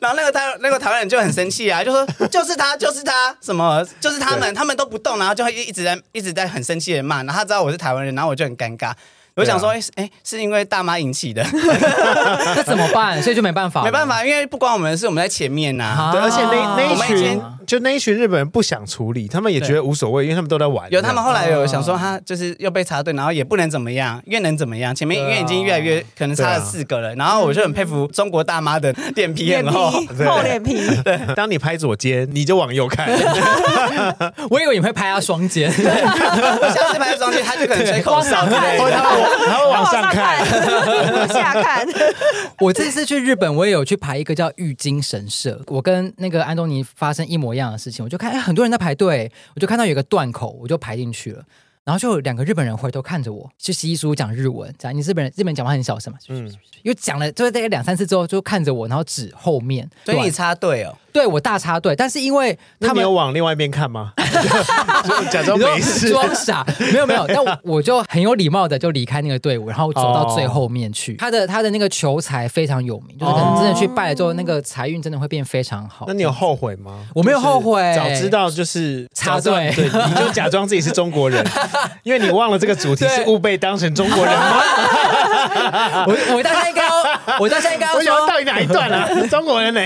[0.00, 8.92] 然后那个台那个台湾人就很生气啊，就说就是他，就是他，什么就是他们，他们都不动，然后就会一直在一直在很生气的骂，然后他知道我是台湾人，然后我就很尴尬。
[9.36, 11.42] 我想说，哎、欸，是因为大妈引起的，
[12.56, 13.22] 那怎么办？
[13.22, 16.12] 所以就没办法，没办法，因为不关我们的事，我们在前面呐、啊。
[16.12, 20.90] 对，而且那那一群，就那一群日本人不想处理，他们也觉得无所谓，因为他们都在玩。
[20.90, 24.94] 有他们后来有想说，他就是又被插队，然后也不能怎么样，越能怎么样？
[24.94, 29.90] 前面因为已经越来越可能差了四个了，然后我就很佩服中国大妈的脸皮很厚，
[30.26, 30.74] 厚脸皮。
[31.02, 33.08] 对，当你拍左肩，你就往右看。
[34.50, 39.19] 我以为你会拍他双肩， 我下次拍双肩，他就可能吹口哨之类的。
[39.46, 40.38] 然后往上看，
[41.12, 41.86] 往 下看。
[42.58, 45.62] 我这次去日本，我也有去排一个叫玉京神社。
[45.66, 51.42] 我跟那个安东尼发生一模一样的事情，我就看，哎，很多人在排队，我就看到有个断口，我就排进去了。
[51.82, 56.52] 然后就有两个日本人回头看着我，就稀稀疏疏讲日文，讲你日本人，日本人讲话很小声嘛，嗯，
[56.82, 60.96] 又讲了，就是大概两三次之后，就看着我，然后指后面，所以你插队哦。
[61.12, 64.12] 对，我大插队，但是因为他们没有往另外一边看吗？
[65.30, 67.26] 假装没事，装傻，没有没有。
[67.26, 71.14] 但我就很有礼貌的就离开那个队伍，然后走到最后面去。
[71.14, 76.04] 他的他的那个求财非常有名，就是可能真的去拜了之后，那个财运真的会变非常好。
[76.06, 77.00] 那你有后悔吗？
[77.14, 81.44] 我没有后悔，早知道就是插队，对，你就假装自己是中国人，
[82.04, 84.62] 因为你忘了这个主题是勿被当成中国人吗？
[86.06, 86.90] 我我当下应该要，
[87.40, 89.08] 我当下应该要说到底哪一段啊？
[89.28, 89.80] 中国人呢？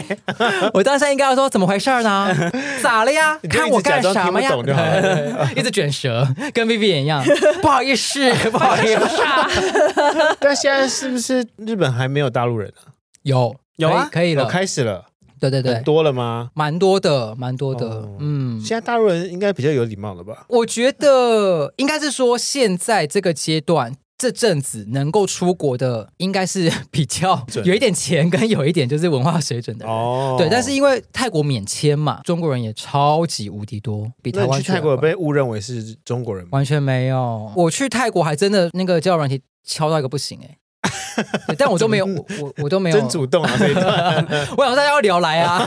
[0.73, 2.29] 我当下应该要说怎么回事呢？
[2.83, 3.39] 咋了呀？
[3.49, 4.51] 看我干什么呀？
[5.57, 7.25] 一直卷舌，跟 Vivian 一样。
[7.63, 10.37] 不好意思，不好意思。
[10.41, 12.91] 但现在是不是日本还没有大陆人啊？
[13.23, 15.05] 有有啊，可以了，开始了。
[15.41, 16.51] 对对对，多了吗？
[16.55, 18.09] 蛮多的，蛮多的。
[18.19, 20.45] 嗯，现在大陆人应该比较有礼貌了吧？
[20.49, 23.93] 我觉得应该是说，现在这个阶段。
[24.17, 29.95] 这阵子能够出国的，应该是 比较有一点钱跟有一点就是文化水准的人。
[29.95, 36.47] 哦，对，但是因为泰国免签嘛，中国人也超级无敌多，比台湾去泰国有被误认为是中国人？
[36.51, 37.53] 完全没有。
[37.57, 40.57] 我去泰国还真的那个交友软体敲到一个不行哎。
[41.59, 43.57] 但我都没有，我我我都没有真主动啊！
[43.59, 45.67] 这一段， 我想大家要聊来啊。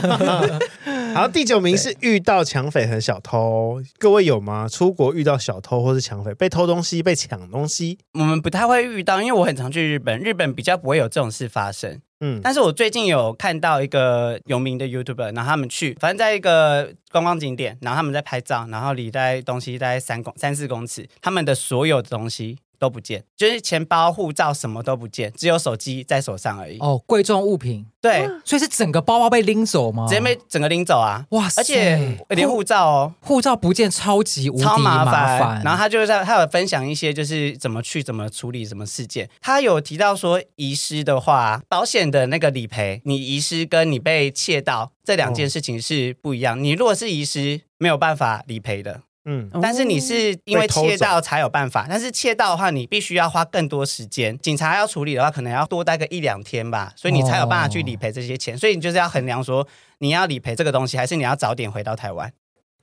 [1.14, 4.68] 好，第九名是遇到抢匪和小偷，各位有吗？
[4.70, 7.98] 出国遇到小偷或是抢匪，被偷东西、被抢东西？
[8.12, 12.00] 我们不太会遇到，因为我很常去日本，日本比较不会有这种事发生。
[12.20, 22.58] 嗯，但是我最近有看到一个有名的 YouTuber，然后他们去，反正在一个观光景点，然后他们在拍照，然后离在东西大概三公三四公尺，他们的所有的东西。
[22.78, 26.78] 都不见，就是钱包、护照什么都不见，只有手机在手上而已。
[26.78, 27.86] 哦，贵重物品。
[28.00, 30.06] 对，所以是整个包包被拎走吗？
[30.06, 31.26] 直接被整个拎走啊！
[31.30, 35.12] 哇塞，而且连护照哦，护照不见超级无敌超麻烦。
[35.12, 35.62] 麻烦。
[35.64, 39.28] 然后他就在他有分享一些就是怎么去怎么处理什么事件。
[39.40, 46.56] 他有提到说遗失的话，保险的那个理赔，你遗失跟你被窃盗这两件事情是不一样。
[46.56, 49.00] 哦、你如果是遗失，没有办法理赔的。
[49.30, 62.32] 嗯，但是你是因为窃盗才有办法，但是窃盗的话，你必须要花更多时间，警察要处理的话，可能要多待个一两天吧，所以你才有办法去理赔这些钱，所以你就是要衡量说，你要理赔这个东西，还是你要早点回到台湾。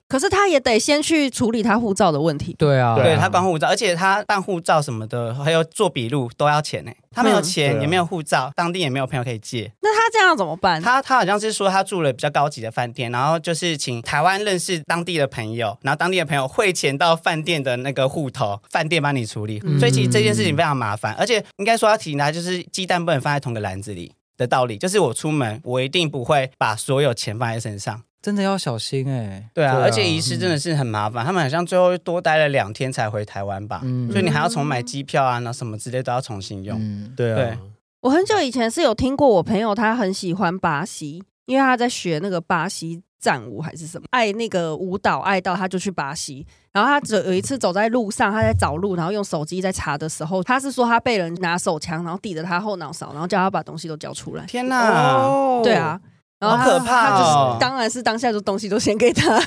[0.08, 2.56] 可是他也得先去处理他护照的问题。
[2.60, 6.92] 对啊，对他办护照，而且他办护照什么的，还有做笔录都要钱呢。
[7.12, 9.72] 他没有钱，也没有护照，当地也没有朋友可以借。
[9.82, 10.82] 那他这样怎么办？
[10.82, 19.60] 他他好像是说他住了比较高级的饭店，然后就是请台湾认识当地的朋友，然后当地的朋友汇钱到饭店的那个户头，饭店帮你处理。
[19.80, 24.78] 所以其实这件事情非常麻烦，而且应该说要提醒他，就是鸡蛋不能放在同个篮子里的道理。
[24.78, 28.04] 就是我出门，我一定不会把所有钱放在身上。
[28.26, 36.76] 真的要小心哎、欸，对啊，而且仪式真的是很麻烦，嗯、他们好像最后多待了两天才回台湾吧，嗯、所以你还要重买机票啊，那什么之类都要重新用。
[36.82, 37.58] 嗯、对啊，对。
[38.02, 54.46] 我很久以前是有听过，我朋友他很喜欢巴西，因为他在学那个巴西战舞还是什么，爱那个舞蹈爱到他就去巴西，然后他只有一次走在路上，他在找路，然后用手机在查的时候，他是说他被人拿手枪，然后抵着他后脑勺，然后叫他把东西都交出来。
[54.46, 56.02] 天哪，哦、对啊。
[56.42, 57.18] 好可怕哦！
[57.18, 59.42] 就是、当然是当下的东西都先给他，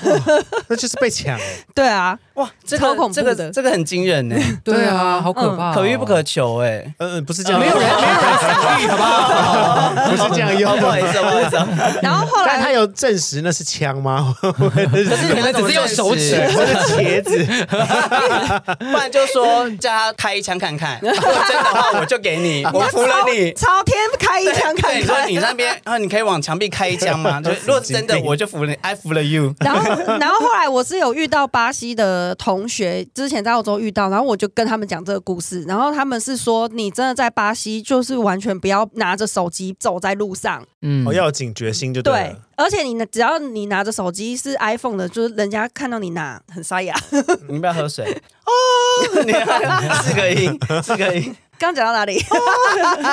[0.68, 1.38] 那就是被抢。
[1.74, 4.36] 对啊，哇，这个、超恐怖的，这个这个很惊人 呢。
[4.64, 6.82] 对啊，好可怕、哦，可遇不可求哎。
[6.98, 9.92] 嗯嗯，不是这样，没有人，没有人参与，好不好？
[10.08, 11.56] 不是这样用，不好意思，不好意思。
[12.02, 14.34] 然后后来他有证实那是枪吗？
[14.40, 17.46] 可是可能只是用手指或者茄子，
[18.78, 20.98] 不然就说叫他开一枪看看。
[21.02, 23.52] 如果真的话，我就给你，我服了你。
[23.52, 25.00] 朝天开一枪看看。
[25.00, 26.87] 你说你那边，然后你可以往墙壁开。
[26.90, 27.40] 开枪吗？
[27.42, 29.54] 就如果真的，我就服了，I 服了 you。
[29.60, 42.28] 然后， 然后后来我是有遇到巴西的同学，之前在澳洲遇到，然后我就跟他们讲这个故事，然后他们是说，你真的在巴西，就是完全不要拿着手机走在路上，嗯，要有警觉心就对了。
[42.28, 46.94] 对，而且你只要你拿着手机是 iPhone 的，就是人家看到你拿很沙哑。
[47.48, 48.04] 你不要喝水
[48.44, 51.34] 哦，你看四个音，四个音。
[51.58, 52.22] 刚讲到哪里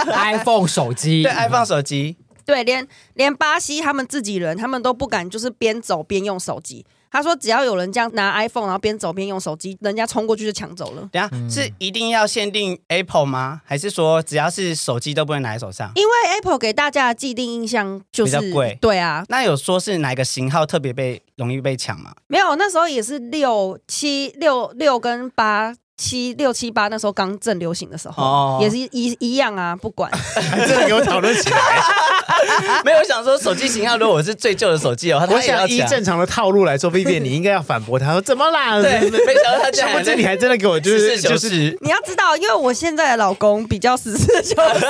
[0.08, 2.16] ？iPhone 手机，对，iPhone 手机。
[2.46, 6.86] 对，连连巴西他们自己人，他们都不敢，就是边走边用手机。
[7.12, 11.10] 他说，只要有人这样拿 iPhone，然后边走边用手机，人家冲过去就抢走了。
[11.14, 13.62] 等下、嗯、是一定要限定 Apple 吗？
[13.64, 15.90] 还是说只要是手机都不能拿在手上？
[15.96, 18.78] 因为 Apple 给大家的既定印象就是比较贵。
[18.82, 22.14] 对啊，那有说是哪个型号特别被容易被抢吗？
[22.28, 25.74] 没有，那时候也是六七六六跟八。
[25.98, 31.58] 七六七八那时候刚正流行的时候，哦、也是一一样啊，不管，还 真的给我讨论起来。
[32.86, 38.80] 没有想说手机型号，如果我是最旧的手机哦，我想依正常的套路来说，Vivian 你应该要反驳他说 怎么啦？
[38.82, 44.86] 对，没想到他这样，这你还真的给我就是就是，你要知道，因为我现在的老公比较实事求是，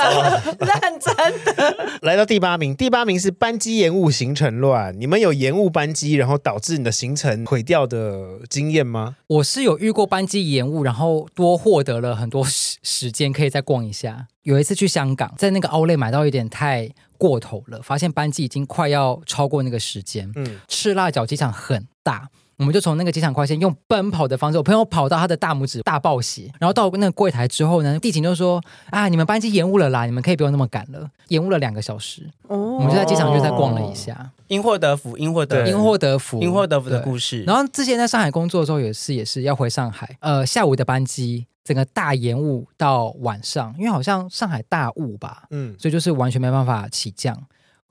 [0.58, 1.76] 认真的。
[2.02, 4.94] 来到第八名，第八名是班机延误、行程乱。
[4.98, 9.16] 你们有延误班机，然后导致你的行程毁掉的经验吗？
[9.28, 10.96] 我是有遇过班机延误，然后。
[10.96, 14.28] 然后多获得了很多时时间，可以再逛一下。
[14.44, 20.32] 有一次去香港，在那个 Outlet 买到有点太过头了，发现班机已经快要超过那个时间。
[20.36, 22.30] 嗯，赤辣角机场很大。
[22.58, 37.42] 我们就从那个机场快线用奔跑的方式，我朋友跑到他的大拇指大爆血，然后到那个柜台之后呢，地勤就说：“啊，你们班机延误了啦，你们可以不用那么赶了，延误了两个小时。”哦，我们就在机场就再逛了一下，因祸得福，因祸得因祸得福，因祸得福的故事。
[37.42, 47.36] 然后之前在上海工作的时候也是也是要回上海，呃，下午的班机整个大延误到晚上，因为好像上海大雾吧，嗯，所以就是完全没办法起降。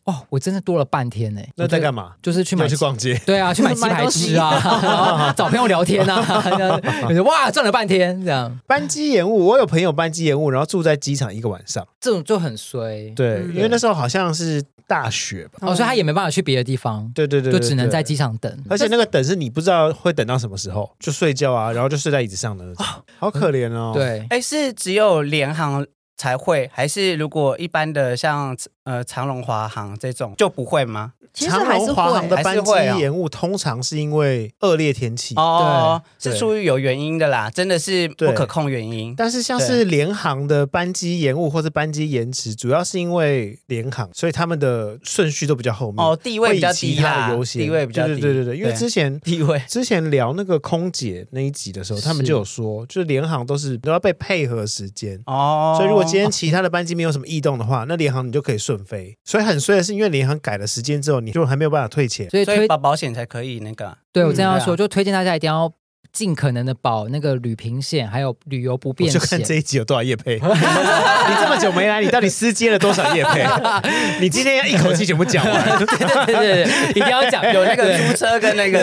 [0.06, 1.42] 哦，我真的多了半天呢。
[1.56, 2.14] 那在干嘛？
[2.22, 6.22] 就是去买去逛街，对啊， 去买鸡排吃啊， 找朋友聊天啊。
[7.26, 8.60] 哇，转了半天这样。
[8.68, 13.12] 班机延误，我有朋友班机延误，然后住在机场一个晚上，这种就很衰。
[13.16, 17.12] 对，因为那时候好像是大雪吧，哦，所以他也没办法去别的地方。
[17.16, 18.64] 对对对，就只能在机场等。
[18.70, 22.86] 而且那个等是你不知道会等到什么时候，就睡觉啊，然后就睡在椅子上的那种，
[23.18, 23.92] 好可怜哦。
[23.96, 25.84] 对，哎，是只有联航
[26.16, 31.14] 才会，还是如果一般的像呃长荣、华航这种就不会吗？
[31.34, 39.14] 其实还是长龙、华航的班机延误，通常是因为恶劣天气哦，是出于有原因的啦，真的是不可控原因。
[39.18, 48.14] 但是像是联航的班机延误或者班机延迟，主要是因为联航，所以他们的顺序都比较后面哦，地位比较低啦，优先地位比较低。
[48.14, 59.16] 对对对对，因为之前 地位之前聊那个空姐那一集的时候，他们就有说，就是联航都是都要被配合时间哦，所以如果今天其他的班机没有什么异动的话，那联航你就可以顺飞。
[59.24, 62.30] 所以很衰的是，因为联行改了时间之后，你就还没有办法退钱。
[62.30, 65.72] 所以推保保险才可以那个，对我这样说，就推荐大家一定要
[66.16, 69.20] 尽可能的保那个旅平险，还有旅游不便险。
[69.20, 70.36] 就看这一集有多少业配。
[70.40, 73.46] 你这么久没来，你到底私接了多少业配？
[74.22, 75.78] 你今天要一口气全部讲完。
[75.78, 77.44] 对对对对，一定要讲。
[77.54, 78.80] 有那个租车跟那个，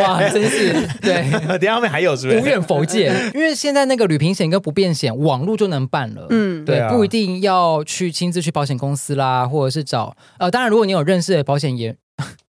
[0.00, 1.28] 哇，真是对。
[1.58, 2.38] 等下后面还有是不是？
[2.38, 6.28] 无远佛界， 因为现在那个旅平险跟不便险，网络就能办了。
[6.30, 11.96] 嗯，对，不一定要去亲自去保险公司啦，或者是找呃，当然如果你有认识的保险业。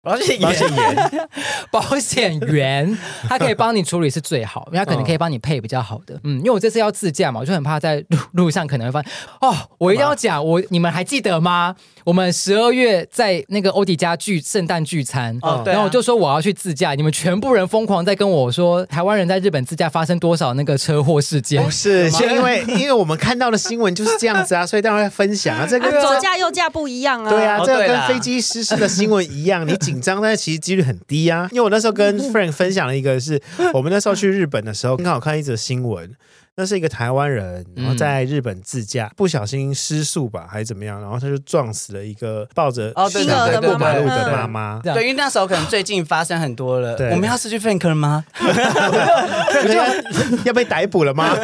[0.06, 1.28] 保险保险员，
[1.72, 2.96] 保险员，
[3.28, 6.14] 他可以帮你处理是最好，因为他可能可以帮你配比较好的。
[6.22, 11.74] 嗯，因为我这次要自驾嘛，我就很怕在路 路上可能会发现哦，我一定要讲，我你们还记得吗？
[12.04, 21.60] 我们十二月在那个欧迪家聚圣诞聚餐，哦，然后我就说我要去自驾，你们全部人疯狂在跟我说，台湾人在日本自驾发生多少那个车祸事件？
[21.64, 25.66] 不是， 是因为因为我们看到的新闻就是这样子啊，所以当然会分享啊。
[25.68, 29.95] 这个左驾右驾不一样啊，对啊，这个跟飞机失事的新闻一样，你紧。
[29.96, 31.48] 紧张，但是其实几率很低啊。
[31.52, 33.40] 因为我那时候跟 Frank 分享了一个，是
[33.72, 36.14] 我们那时候去日本的时候， 刚好看一则新闻。
[36.58, 40.98] 那是一个台湾人，然后在日本自驾，不小心失速吧，还是怎么样？
[41.02, 44.80] 然后他就撞死了一个抱着婴儿的过马路的妈妈。
[44.82, 46.96] 对，因为那时候可能最近发生很多了。
[47.10, 48.24] 我们要失去 Frank 了吗？
[50.46, 51.36] 要被逮捕了吗？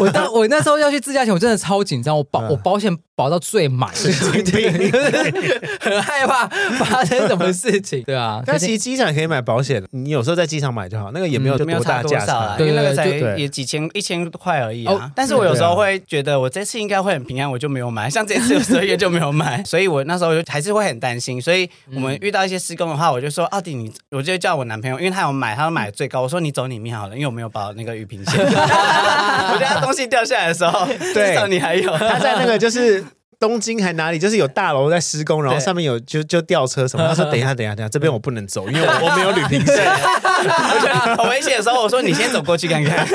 [0.00, 3.90] 我当我那时候要去自驾前，我真的超紧张，我保我保险保到最满，
[5.80, 6.46] 很害怕
[6.78, 8.02] 发生什么事情。
[8.02, 14.56] 对啊，但其实机场可以买保险，你有时候在机场买就好，那个也没有多大价差，因为那个才也几千一千块。
[14.56, 18.08] 而已啊，哦、但是我有时候会觉得我这次应该会很平安，我就没有买。
[18.10, 21.40] 像这次十二月就没有买，所以我那时候就还是会很担心。
[21.40, 26.22] 所以我们遇到一些施工的话，我就说奥迪，你我就叫我男朋友，因为他有买，他有买最高。
[26.22, 28.34] 我说你走里面好了，因为我没有保那个雨屏险。
[28.44, 31.96] 我觉东西掉下来的时候，对至少你还有。
[31.96, 33.04] 他在那个就是。
[33.38, 34.18] 东京还哪里？
[34.18, 37.04] 就是有大楼在施工，然后上面有就就吊车什么。
[37.08, 39.76] 他说：“等一下，等一下，等一下，这边我不能走，因为我 我没有旅平险。
[39.86, 43.06] ”我觉得很危险的时候，我说：“你先走过去看看。”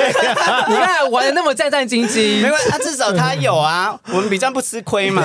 [0.69, 5.23] 你看玩的那么战战兢兢，没关系，他至少他有啊，我们比较不吃亏嘛。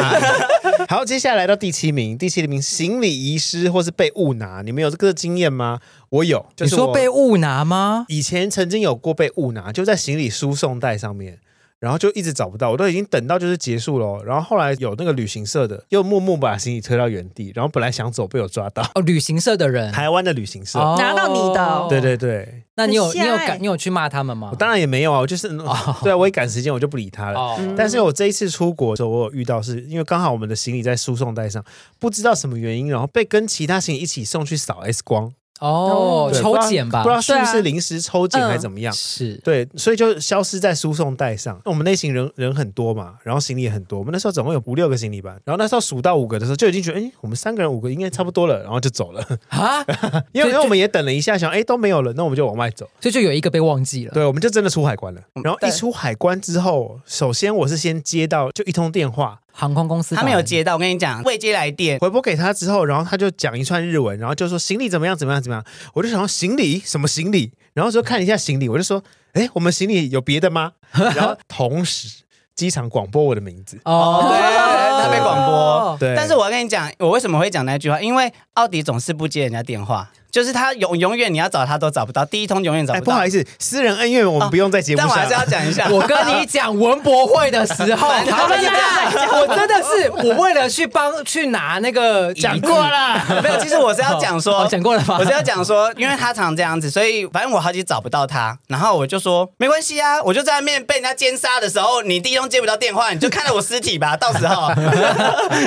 [0.88, 5.80] 好，接下来来到第七名，第七名行李遗失或是被误拿，你们有这个经验吗？
[6.08, 8.04] 我有，就是我你说被误拿吗？
[8.08, 11.38] 以前曾经有过被误拿，就在行李输送带上面。
[11.78, 14.22] 然后就一直找不到，我都已经等到就是结束了。
[14.24, 17.52] 然后后来有那个旅行社的，又默默把行李推到原地。
[17.54, 18.82] 然后本来想走，被我抓到。
[18.94, 21.86] 哦，旅行社的人， 台湾的旅行社、哦、拿到你的。
[21.90, 24.48] 对对对，那你有你有赶你有去骂他们吗？
[24.50, 27.38] 我当然也没有啊，我就是、哦、 对啊，我一赶时间我就不理他了。
[27.38, 31.62] 哦、但是我这一次出国的时候，我有遇到是因为刚好我们的行李在输送带上，
[31.98, 35.34] 不知道什么原因，然后被跟其他行李一起送去扫 X 光。
[35.60, 38.92] 哦，抽检吧，不知道是不是临时抽检还是怎么样？
[38.92, 41.60] 是对，所以就消失在输送带上。
[41.64, 43.98] 我们那行人人很多嘛，然后行李也很多。
[43.98, 49.84] 我们那时候总共有五六个行李吧，然后那时候数到五个的时候，就已经觉得，哎，我们三个人五个应该差不多了，然后就走了啊。
[50.32, 52.88] 因为因为我们也等了一下，想，哎，都没有了，那我们就往外走。
[53.00, 54.12] 所以就有一个被忘记了。
[54.12, 55.20] 对，我们就真的出海关了。
[55.42, 59.40] 然后一出海关之后，首先我是先接到就一通电话。
[59.58, 65.64] 航空公司他没有接到，我跟你讲，未接来电，回拨给他之后，然后他就讲一串日文，然后就说行李怎么样怎么样怎么样，
[65.94, 66.78] 我就想说行李？
[66.84, 70.72] 什么行李，然后说看一下行李，我就说，哎，我们行李有别的吗？
[70.92, 72.22] 然后同时
[72.54, 80.10] 机场广播我的名字，哦，对，他被广播，对，但是我要跟你讲，我为什么会讲那句话，因为奥迪总是不接人家电话。
[80.30, 83.04] 就是他永永远你要找他都找不到，第一通永远找不到。
[83.04, 85.08] 不好意思，私人恩怨我们不用在节目上。
[85.08, 93.56] 但我还是要讲一下， 我跟你讲文博会的时候， 我真的是我为了去帮去拿那个讲过了，没有。
[93.60, 95.16] 其实我是要讲说讲过了吗？
[95.18, 104.68] 我是要讲说，因为他常这样子，所以反正我好几找不到他，然后我就说没关系啊，我就在外面被人家奸杀的时候，你第一通接不到电话，你就看到我尸体吧，到时候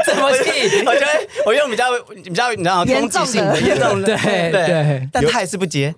[0.05, 0.83] 怎么气？
[0.85, 1.07] 我觉得
[1.45, 1.85] 我用比较
[2.23, 4.48] 比较你知道攻击性的严重的，对。
[4.51, 5.93] 对对，但他还是不接。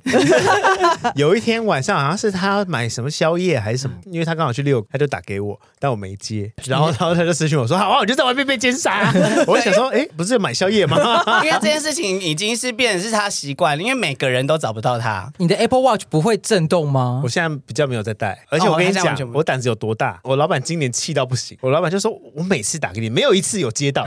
[1.15, 6.51] 有一天晚上好像是他要买什么宵夜还是什么，因为他刚好去遛，他就打给我，但我没接。
[6.65, 9.11] 然后 然后他就私讯我说：“好啊，我就在外面被奸杀。
[9.47, 10.97] ”我想说：“哎，不是买宵夜吗？”
[11.43, 15.31] 因为这件事情已经是变成是他习惯了，因为每个人都找不到他。
[15.37, 17.21] 你的 Apple Watch 不会震动吗？
[17.23, 20.19] 我现在比较没有在戴，而且我跟你讲，我胆子有多大？
[20.23, 24.05] 我老板今年气到不行，我老板就说：“我每次打给你，没有一次有接到，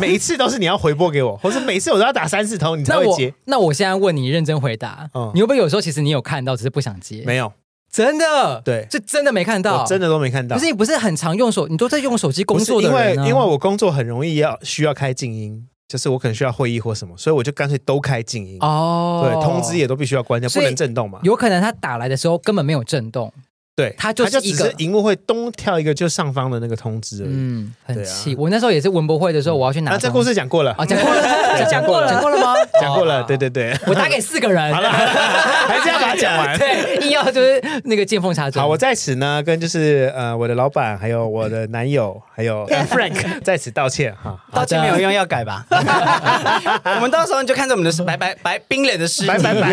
[0.00, 7.22] 每一次都是你要回拨给我，或是每次我都要打三四通你才会接。”那我现在问你，认真回答，嗯你会不会有时候其实你有看到，只是不想接？
[7.24, 7.50] 没有，
[7.90, 10.54] 真的，对，是真的没看到，真的都没看到。
[10.54, 19.22] 可是你不是很常用手，你都在用手机工作的人，因为因为我工作很容易要需要开静音，就是我可能需要会议或什么，所以我就干脆都开静音哦。
[19.24, 21.20] 对，通知也都必须要关掉，不能震动嘛。
[21.22, 23.32] 有可能他打来的时候根本没有震动。
[23.80, 27.30] 对，它就是一个荧幕会东跳一个，就上方的那个通知而已。
[27.32, 28.34] 嗯，很气。
[28.36, 29.92] 我那时候也是文博会的时候，我要去拿。
[29.92, 31.22] 那这故事讲过了啊， 讲过了，
[31.70, 32.54] 讲过了，讲过了吗？
[32.78, 33.74] 讲过了，对对对。
[33.86, 36.58] 我打给四个人，好了， 还是要把它讲完。
[36.58, 38.60] 对，硬要就是那个见缝插针。
[38.62, 44.38] 好，我在此呢，跟就是呃我的老板，还有我的男友，还有 Frank 在此道歉哈。
[44.52, 45.64] 道歉没有用，要改吧。
[45.70, 49.70] 我们到时候你就看着我们的白白白冰冷的尸体，白白白，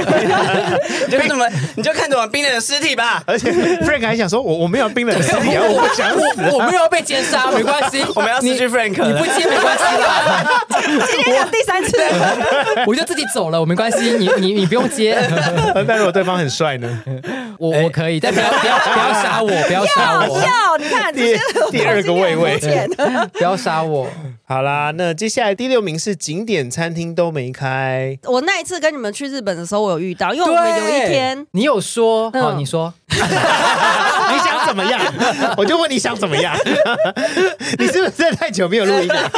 [1.05, 3.23] 你就看着我们，你就看着我们冰冷的尸体吧。
[3.25, 3.51] 而且
[3.81, 4.67] Frank 还想说，我我。
[4.67, 10.61] 没有冰冷的尸体，我不想死，我没有被奸杀，没关系， 我们要失去 Frank，你不接没关系啦。
[11.09, 11.97] 今天讲第三次，
[12.85, 15.17] 我就自己走了，我没关系，你你你不用接。
[15.87, 16.99] 但如果对方很帅呢？
[17.57, 21.35] 我我可以，但不要不要不要杀我，不要杀我，要你看第
[21.71, 22.59] 第二个位位，
[23.33, 24.07] 不要杀我。
[24.45, 28.17] 好啦，那接下来第六名是景点餐厅都没开。
[28.23, 32.93] 我那一次跟你们去日本的时候，我有遇到，因为我们有一天你有说，哦，你说。
[33.09, 35.01] 你想怎么样？
[35.57, 36.55] 我就问你想怎么样？
[37.79, 39.31] 你是不是在太久没有录音了？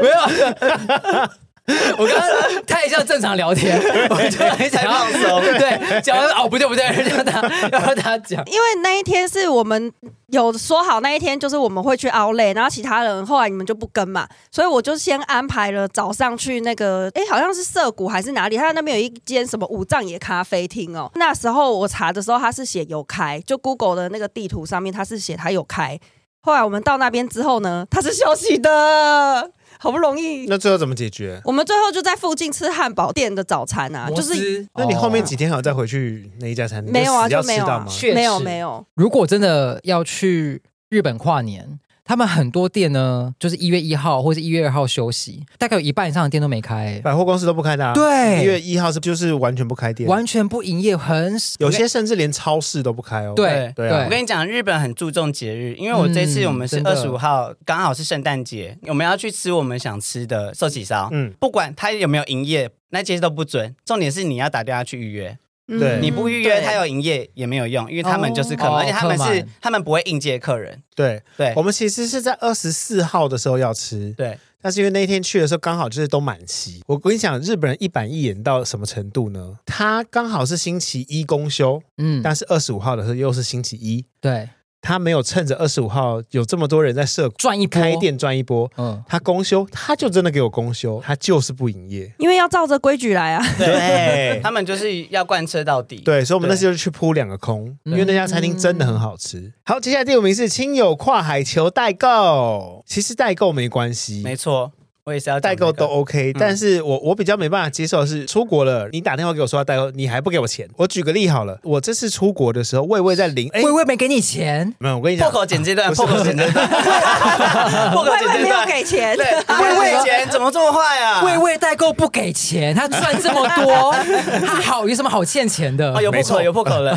[0.00, 1.28] 没有。
[1.98, 7.40] 我刚刚太像正常聊天， 我就很想要说，对，讲哦，不对不对，让他
[7.70, 9.92] 让他讲，因为那一天是我们
[10.28, 21.10] 有说好，那一天就是我们会去 Outlet，然后其他人后来你们就不跟嘛，所以我就先安排了早上去那个，哎，好像是涩谷还是哪里，他那边有一间什么五藏野咖啡厅哦。
[21.16, 25.98] 那时候我查的时候，他是写有开，就 Google 的那个地图上面他是写他有开。
[26.40, 29.50] 后来我们到那边之后呢，他是休息的。
[29.78, 31.40] 好不容易，那最后怎么解决？
[31.44, 34.66] 我们最后就在附近吃汉堡店的早餐啊，就是。
[34.74, 36.92] 那你后面几天还要再回去那一家餐厅？
[36.92, 37.86] 没有啊，就没有吗？
[38.14, 38.84] 没有没有。
[38.94, 41.78] 如果真的要去日本跨年。
[42.08, 47.92] 他们很多店呢，就是一月一号或者一月二号休息，大概有一半以上的店都没开，百货公司都不开的啊。
[47.92, 53.34] 对，一月一号是就是完全不开店，完全不营业，很有些甚至连超市都不开哦。
[53.36, 61.10] 对对啊，我跟你讲，日本很注重节日，因为我这次我们是二十五号，刚好是圣诞节，我们要去吃我们想吃的寿喜烧。
[61.12, 65.36] 嗯，不管他有没有营业，那些都不准，重点是你要打电话去预约。
[65.68, 70.82] 对，你不预约，他有营业也没有用，因为他们就是客门，而且他们是他们不会应接客人。
[70.96, 76.82] 对对，我们其实是在二十四号的时候要吃，对，但是因为那一天去的时候刚好就是都满席。
[76.86, 79.58] 我跟你讲，日本人一板一眼到什么程度呢？
[79.66, 84.48] 他刚好是星期一公休，嗯，但是二十五号的时候又是星期一，对。
[84.80, 87.82] 他没有趁着二十五号有这么多人在设赚一波。
[87.82, 93.44] 开店赚一波，嗯，他公休，他就真的给我公休，他就是不营业，因为要照着规矩来啊。
[93.58, 95.96] 对， 他们就是要贯彻到底。
[95.98, 99.52] 对，所以我们那时候就去扑两个空，因为那家餐厅真的很好吃。
[99.64, 104.72] 好，接下来第五名是亲友跨海求代购，其实代购没关系，没错。
[105.08, 110.68] 我也是要代购都 OK，但是我我比较没办法接受的是出国了，你打电话给我说要代购，你还不给我钱。
[110.76, 116.68] 我举个例好了，我这次出国的时候，魏魏在领，魏魏没给你钱，没有，我跟你讲，破口剪这段，破口剪这段，
[117.90, 121.24] 破口剪这段，没有给钱，对，魏魏钱怎么这么坏啊？
[121.24, 123.90] 魏魏代购不给钱，他赚这么多，
[124.46, 125.90] 他好有什么好欠钱的？
[125.94, 126.94] 啊有破口，有破口了，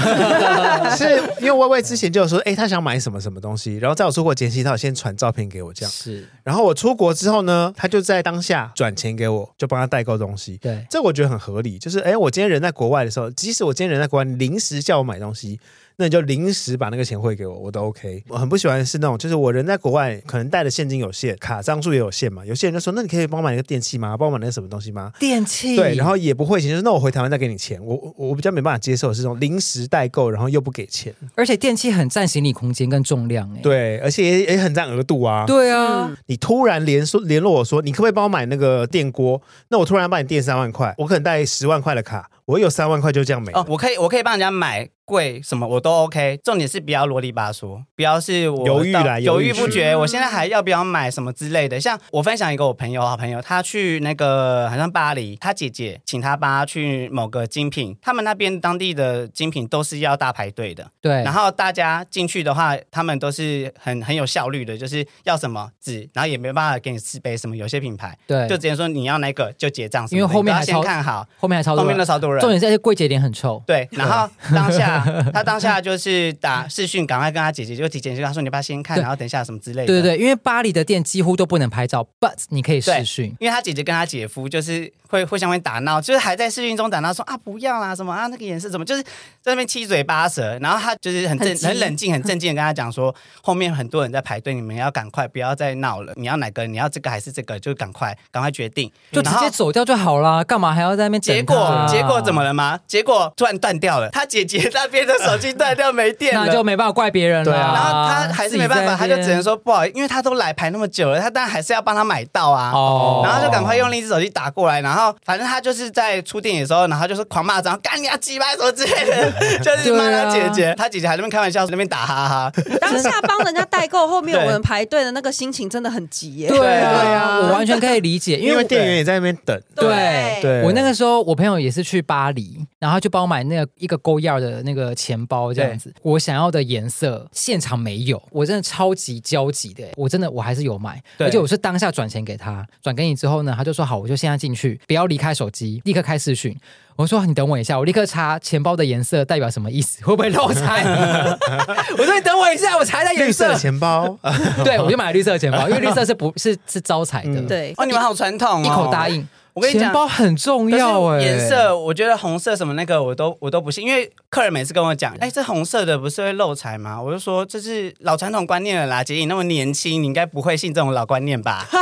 [0.98, 5.90] 是因为魏魏之前就有说，哎，他想买什么什么东西，然后在我出国前夕，他有先传照片给我，这样。
[5.90, 8.01] 是，然后我出国之后呢，他就。
[8.02, 10.58] 在当下转钱给我，就帮他代购东西。
[10.58, 11.78] 对，这我觉得很合理。
[11.78, 15.60] 就是，哎，我今天人在国外的时候，即使我今天人在国外，临时叫我买东西。
[16.02, 18.24] 那你就临时把那个钱汇给我，我都 OK。
[18.28, 22.44] 我很不喜欢是那种，就是我人在国外，可能带的现金有限，卡张数也有限嘛。
[22.44, 24.18] 有些人就说，那你可以帮我买一个电器吗？
[24.18, 25.12] 帮我买那个什么东西吗？
[25.20, 25.76] 电器。
[25.76, 27.80] 对，然后也不汇钱，就是那我回台湾再给你钱。
[27.86, 31.14] 我我我比较没办法接受的是这种临时代购，然后又不给钱。
[31.36, 33.60] 而且电器很占行李空间跟重量，哎。
[33.62, 35.46] 对，而且也也很占额度啊。
[35.46, 39.40] 对啊，嗯、你突然联说联络我说，你可不可以帮我买那个电锅？
[39.68, 43.52] 那我突然帮你垫三万块，我可能带十万块的卡，我有三万块就这样没。
[43.52, 44.90] 哦，我可以我可以帮人家买。
[45.12, 51.82] 贵什么我都 OK，重点是不要啰里吧嗦，不要是我犹豫来犹豫不决，我现在还要不要买什么之类的。
[51.82, 61.12] 像我分享一个我朋友好朋友，他去那个好像巴黎，他姐姐请他爸去某个精品，他们那边当地的精品都是要大排队的，对。
[61.24, 68.18] 然后大家进去的话，他们都是很很有效率的，就是要什么纸，然后也没办法给你试杯什么，有些品牌。
[68.26, 73.90] 对，就直接说你要哪个就结账，因为后面还先看好，后面还超多，后面都超多人，重点是那些柜姐脸很臭，对。
[73.92, 75.01] 然后 当下
[75.34, 79.88] 他当下就是打视讯，赶快跟他姐姐就提前就跟他说，你不要先看，然后等一下什么之类的。
[79.88, 84.92] 对对对，因为巴黎的店几乎都不能拍照，but 你可以视讯，因为他姐姐跟他姐夫就是。
[85.12, 89.04] 会互相会打闹，就是还在视讯中打闹，说啊不要啦，什么啊那个颜色怎么，就是
[89.42, 90.58] 在那边七嘴八舌。
[90.60, 96.14] 然后他就是很正很，很冷静、很正经的跟他讲说，后面很多人在排队，你们要赶快，不要再闹了。
[96.16, 96.66] 你要哪个？
[96.66, 97.60] 你要这个还是这个？
[97.60, 101.20] 就赶快赶快决定，就直接走掉就好了，干嘛还要在那边？
[101.20, 102.80] 结果结果怎么了吗？
[102.88, 107.52] 结果突然断掉了，他姐姐那边的手机断掉没电了，那就没办法怪别人了。
[107.54, 112.72] 然后他还是没办法，他就只能说不好意思，因为他都来排那么久了，他当然还是要帮他买到啊。
[112.74, 115.92] 哦，然后就赶快用另一只手机打过来，然后反正他就是。
[115.92, 119.30] 在出电影的时候，然后就是狂骂脏，干你啊鸡巴什么之类的，
[119.62, 122.52] 就是骂他姐姐，他姐姐还在那边开玩笑，在那边打哈哈。
[122.80, 126.48] 当下帮人家代购，后面我们排队的那个心情真的很急耶。
[126.48, 129.62] 对啊，我完全可以理解，因为店员也在那边等。
[129.76, 145.82] 对对，我那个时候我朋友也是去巴黎，然后就帮我买那个一个 Goyard 的那个钱包这样子，我想要的颜色现场没有，我真的超级焦急的，我真的我还是有买，而且我是当下转钱给他，转给你之后呢，他就说好，我就现在进去，不要离开手机。
[145.86, 146.56] 立刻开视讯，
[146.96, 150.84] 我说你等我一下，我立刻查钱包的颜色代表什么意思，会不会漏财？
[151.98, 153.48] 我说你等我一下，我查一下颜色。
[153.48, 154.18] 绿色钱包，
[154.64, 157.42] 对，我就买了绿色钱包，因为绿色是不是是招财的。
[157.42, 159.28] 嗯、对，哦，你们好传统、哦，一口答应。
[159.54, 167.02] 我跟你讲，钱包很重要哎，颜色我觉得红色什么那个我都我都不信，因为客人每次跟我讲，哎，这红色的不是会漏财吗？
[167.02, 171.68] 我就说这是老传统观念了啦，姐你那么年轻，你应该不会信这种老观念吧？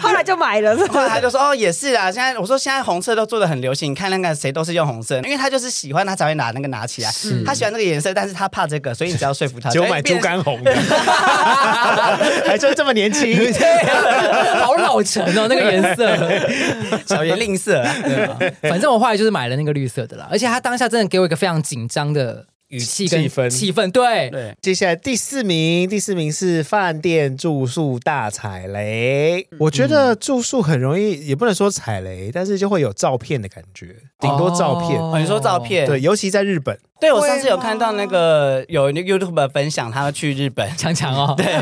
[0.00, 0.94] 后来就买了，是吧？
[0.94, 7.10] 后来他就说哦也是啊，现在我说现在红色都做的很流行，你看那个谁都是用红色，因为他就是喜欢他才会拿那个拿起来，
[7.46, 10.74] 他喜欢那个颜色，但是他怕这个，所以你只要说服他，就买猪肝红的，
[12.46, 13.34] 还说这么年轻，
[14.60, 15.21] 好老成。
[15.24, 16.16] 哦，那个颜色，
[17.06, 18.38] 小爷吝啬， 对吧？
[18.62, 24.56] 反正我后来就是买了那个绿色的啦，而且他当下真的给我一个非常紧张的语气跟气氛，气氛对对。
[24.62, 29.46] 接下来第四名，第四名是饭店住宿大踩雷。
[29.58, 34.98] 我觉得住宿很容易，也不能说踩雷，但是就会有照片的感觉，顶多照片。
[34.98, 36.78] 哦，你说照片，对，尤其在日本。
[37.02, 40.62] 对，我上次有看到那个有 YouTube 分享，他去日本。
[40.78, 41.60] 强强哦， 对，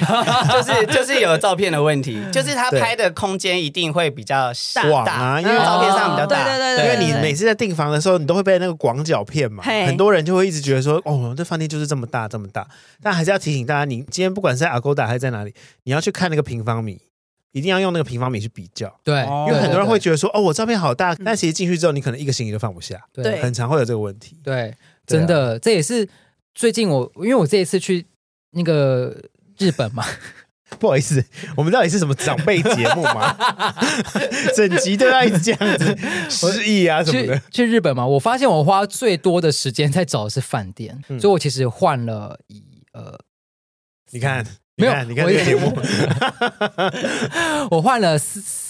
[0.53, 4.53] 就是就是有照片的问题，就是他拍的空间一定会比较
[4.91, 12.68] 广啊，因为照片上比较大，对对对，因为你每次在订房的时候，你都会被那个广角骗嘛，很多人就会一直觉得说，哦，这饭店就是这么大这么大，
[13.03, 17.01] 但还是要提醒大家，你今天不管是在 Agoda 还是在哪里，你要去看那个平方米，
[17.53, 24.74] 一定要用那个平方米去比较，对，因为很多人会觉得说，哦，我照片好大，但其实进去之后，你可能一个行李都放不下，对，很常会有这个问题，对。
[25.11, 26.08] 真的，这也是
[26.54, 28.06] 最近我，因为我这一次去
[28.52, 29.16] 那个
[29.58, 30.04] 日本嘛，
[30.78, 31.24] 不好意思，
[31.56, 33.36] 我们到底是什么长辈节目吗？
[34.56, 35.96] 整集都要一直这样子
[36.28, 37.64] 失忆啊什么的去。
[37.64, 43.18] 去日本嘛，我发现我花最多的时间在找的是饭店，嗯、所以我其实换了一呃，
[44.12, 44.46] 你看，
[44.76, 45.72] 没有，你看这个节目，
[47.70, 48.69] 我 换了四。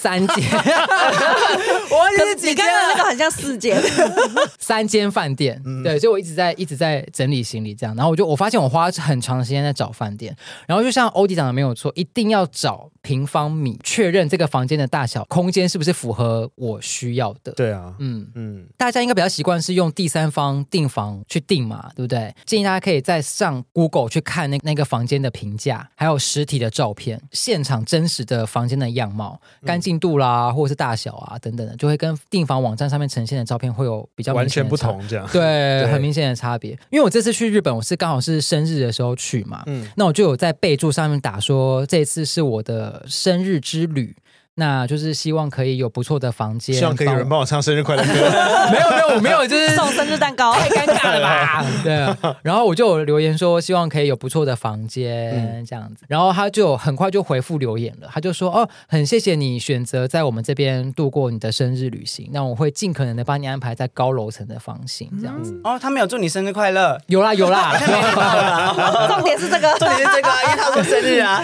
[0.00, 0.36] 三间，
[1.90, 2.64] 我是几间？
[2.64, 3.82] 那个很像四间，
[4.60, 5.60] 三间饭店。
[5.82, 7.96] 对，所以我一直在一直在整理行李，这样。
[7.96, 10.36] 然后我就我发现我花很长时间在找饭店。
[10.68, 17.50] 然后就像欧弟讲的没有错，一定要找平方米，确认这个房间的大小空间是不是符合我需要的。
[17.52, 22.32] 对啊，嗯嗯，大家应该比较习惯是用第三方订房去订嘛，对不对？
[22.46, 29.88] 建议大家可以在上 Google 去看那那个房间的评价，还有实体的照片，现场真实的房间的样貌，干净。
[29.98, 35.40] 进度啦，或者是大小啊等等的，就会跟订房网站上面呈现的照片会有比较完全不同，这样对，
[35.82, 36.70] 对很明显的差别。
[36.90, 44.14] 因为我这次去日本，我是刚好是生日的时候去嘛，嗯，那我就有在备注上面打说，这次是我的生日之旅。
[44.58, 48.08] 那就是希望可以有不错的房间，希望可以有人帮我唱生日快乐歌。
[48.72, 51.64] 没有没有，我没有，就是送生日蛋糕，太尴尬了吧？
[51.84, 52.34] 对。
[52.42, 56.04] 然后我就有留言说，希望可以有不错的房间、嗯、这样子。
[56.08, 65.52] 然后他就很快就回复留言了，他就说：“哦，很谢谢你选择在我们这边度过你的生日旅行，那我会尽可能的帮你安排在高楼层的房型这样子。
[65.52, 67.00] 嗯”哦，他没有祝你生日快乐？
[67.06, 67.78] 有啦有啦，
[69.08, 71.40] 重点是这个，重点是这个，因为他说生日啊。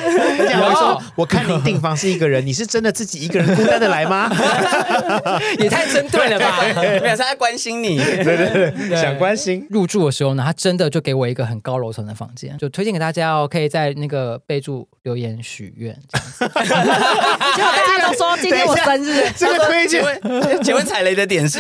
[0.51, 3.04] 然后说，我看你订房是一个人，你是真的自。
[3.05, 4.31] 自己一个人孤单的来吗？
[5.61, 6.63] 也太针对了吧！
[6.81, 9.67] 没有，他在关心你，对对对，想关心。
[9.69, 15.95] 入住的时候呢，他真的就给我一个很高楼层的房间，就推荐给大家哦，可以在那个备注留言许愿。
[16.41, 20.03] 结果大家都说今天我生日，这个推荐，
[20.63, 21.59] 请问踩雷的点是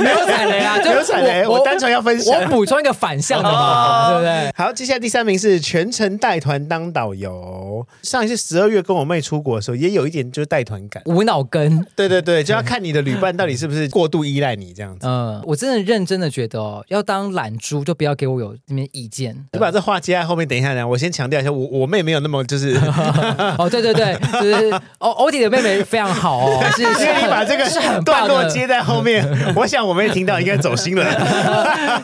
[0.00, 0.76] 没有踩雷啊？
[0.82, 4.52] 没有踩雷，我单纯要分享，我补充一个反向的嘛，对不对？
[4.56, 7.86] 好，接下来第三名是全程带团当导游。
[8.02, 11.84] 上一次十二月跟我妹出国的时候，也有一点就是带团感，无脑跟。
[11.96, 15.06] 对对对，就要看你的旅伴到底是不是过度依赖你这样子。
[15.06, 19.34] 嗯，我真的认真的觉得哦，要当懒猪就不要给我有那边意见。
[19.52, 22.74] 你把这话接在后面，等一下呢，我先强调一下，我我妹没有那么就是
[23.58, 29.24] 哦，对对对，就是哦， 欧弟的妹妹非常好哦，是，因为你把这个是很段落接在后面，
[29.56, 31.04] 我想我妹听到应该走心了。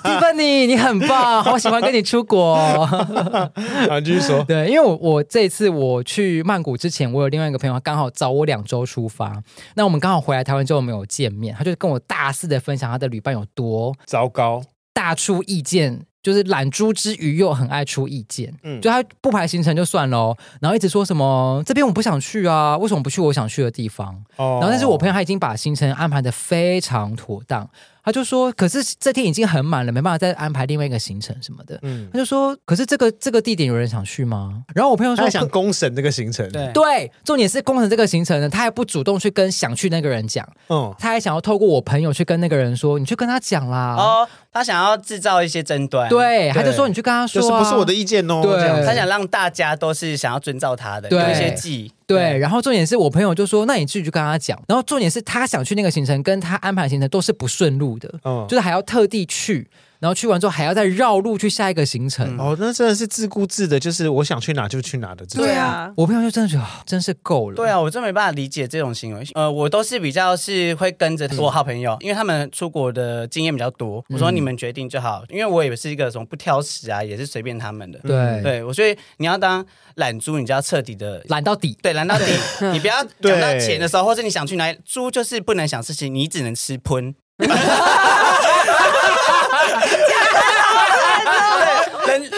[0.02, 2.54] 蒂芬妮，你很棒，好喜欢跟你出国。
[2.54, 4.42] 啊，继续说。
[4.44, 9.42] 对，因为我我这一次我去曼谷之前，我有另外一个朋友，他刚好找我两周出发，
[9.74, 16.06] 那我们刚好回来台湾之后没有见面，他就跟我大肆的分享他的旅伴有多糟糕，大出意见。
[16.22, 24.12] 就是懒猪之余又很爱出意见，嗯，就他不排行程就算了，然后一直说什么这边我不想去啊，为什么不去我想去的地方？
[24.34, 27.70] 哦，然后但是我朋友他已经把行程安排的非常妥当。
[28.06, 46.08] 他就说：“可是这天已经很满了，没办法再安排另外一个行程什么的。”嗯，他就说：“可是这个这个地点有人想去吗？”然后我朋友说：“他想公审这个行程。”对对，重点是公审这个行程呢，他还不主动去跟想去那个人讲，嗯，他还想要透过我朋友去跟那个人说：“你去跟他讲啦。”哦，他想要制造一些争端。
[46.08, 51.90] 对，他就说：“你去跟他说，就是不是我的意见哦。”对，他想让大家都是想要遵照他的，有一些记。
[52.06, 59.68] 对，然后重点是我朋友就说：“那你自己去跟他讲。”然后重点是他想去那个行程，跟他安排行程都是不顺路的，嗯，就是还要特地去。
[59.98, 65.24] 然后去完之后还要再绕路去下一个行程，嗯、哦，那真的是自顾自的，就是我想去哪就去哪的。
[65.26, 67.56] 对啊，我朋友就真的觉得真是够了。
[67.56, 69.26] 对啊，我真没办法理解这种行为。
[69.34, 74.04] 呃，我都是比较是会跟着我好朋友，嗯、因为他们出国的经验比较多。
[74.08, 77.98] 我说你们决定就好，因为我也是一个什么不挑食啊，也是随便他们的。
[78.00, 81.76] 对对，我所以你要当懒猪，你就要彻底的懒到底。
[81.82, 82.24] 对，懒到底。
[82.72, 87.14] 你不要讲到钱的时候，或者你想去哪里，猪就是不能想事情，你只能吃喷。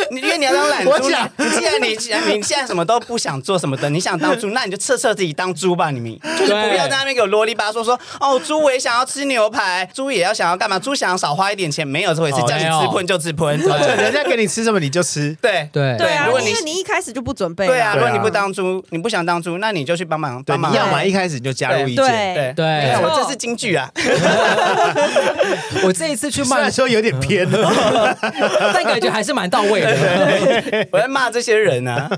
[0.12, 0.92] 你因为你要当懒猪，
[1.36, 6.18] 你既然你既然你现在什么都不想做什么的，你想当猪， 那你就彻彻自己当猪吧，你们。
[6.38, 15.68] 就是不要在那边给我啰里吧嗦说哦，猪我也想要吃牛排，猪也要想要干嘛，猪想要少花一点钱，没有这回事，叫你吃喷就吃喷，人家给你吃什么你就吃，对。
[15.72, 15.96] 对。
[15.98, 22.52] 对啊，如果你你一开始就不准备，对啊，如果你不当猪，你不想当猪，那你就去帮忙帮忙，要么一开始你就加入意见，对。
[22.56, 23.90] 对，我这是京剧啊，
[25.84, 28.16] 我这一次去曼谷说有点偏了，
[28.72, 29.88] 但感觉还是蛮到位的。
[30.92, 32.10] 我在骂这些人啊！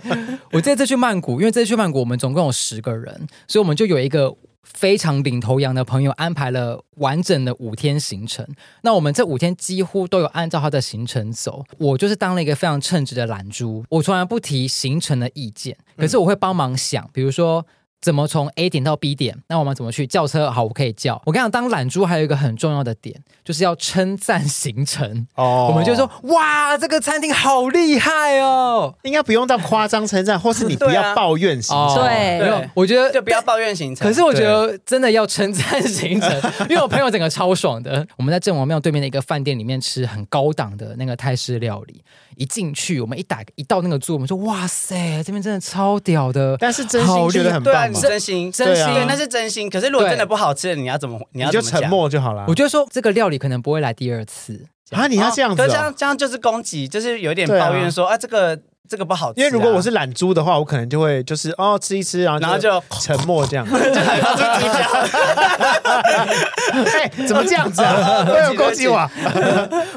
[0.52, 8.46] 我这次去曼谷，因为这次去曼谷我们总共有十个人，所以我们就有一个非常领头羊的朋友安排了完整的五天行程。
[8.82, 11.64] 那我们这五天几乎都有按照他的行程走。
[11.78, 17.66] 我就是当了一个非常称职的懒猪，我从来不提行程的意见，可是我会帮忙想，比如说。
[18.00, 19.36] 怎么从 A 点到 B 点？
[19.48, 20.50] 那我们怎么去叫车？
[20.50, 21.20] 好，我可以叫。
[21.26, 25.26] 我跟你讲，当懒猪还有一个很重要的点，就是要称赞行程。
[25.34, 28.94] 哦，我们就说哇，这个餐厅好厉害哦。
[29.02, 32.04] 应该不用到夸张称赞，或是你 不要抱怨行程。
[32.04, 34.08] 对，没有，我觉得就不要抱怨行程。
[34.08, 36.30] 可是我觉得真的要称赞行程，
[36.70, 38.06] 因为我朋友整个超爽的。
[38.16, 42.02] 我们在郑王庙对面的一个饭店里面吃很高档的那个泰式料理。
[42.40, 46.56] 一进去，我们一打一到那个桌，我们说哇塞，这边真的超屌的。
[46.58, 49.68] 但是真心觉得很棒，真心真心，对，那是真心。
[49.68, 51.20] 可是如果真的不好吃，你要怎么？
[51.32, 52.46] 你要就沉默就好了。
[52.48, 58.58] 我觉得说这个料理可能不会来第二次啊，你要这样子，这样这样就是攻击，就是有点抱怨说啊这个。
[58.90, 65.79] 这个不好吃，因为如果我是懒猪的话，我可能就会就是哦吃一吃，然后然后就沉默这样， 就害怕猪脚。
[67.00, 68.24] 哎，怎么这样子啊？
[68.26, 69.08] 没有攻击我，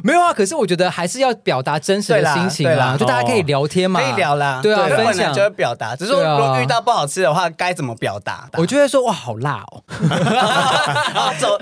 [0.03, 0.33] 没有啊。
[0.33, 5.95] 可是我觉得还是要表达真实的心情啦，就大家可以聊天嘛，可以聊啦，对啊，分享就会表达。
[5.95, 8.47] 只是说如果遇到不好吃的话，该怎么表达？
[8.53, 11.59] 我就会说哇，好辣哦，然 后走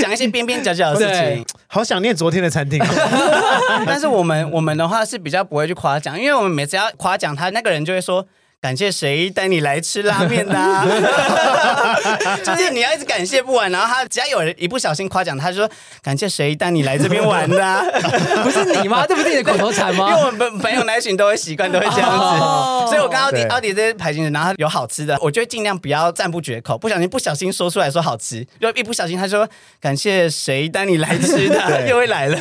[0.00, 1.44] 讲一些边边角角的事情。
[1.66, 2.82] 好想念昨天的餐厅，
[3.86, 8.24] 但是我们我们的话是比较不会去夸奖，因为我们每次要夸奖他，那个人就会说。
[8.60, 10.52] 感谢谁带你来吃拉面的？
[10.58, 10.84] 啊？
[12.42, 15.70] 就是你要一直感谢不完，然后他只要有人一不小心夸奖，他就说
[16.02, 17.64] 感谢谁带你来这边玩的？
[17.64, 17.84] 啊？
[18.42, 19.06] 不是你吗？
[19.08, 20.10] 这不是你的口头禅吗？
[20.10, 22.16] 因为我们朋友那群都会习惯，都会这样子。
[22.16, 29.48] Oh, 所以我跟奥迪奥迪这些排行人，然后有好吃的，我就会尽量不要赞不绝口，不小心不小心说出来说好吃，就一不小心他说
[29.80, 31.60] 感谢谁带你来吃的？
[31.68, 32.36] 对又会来了。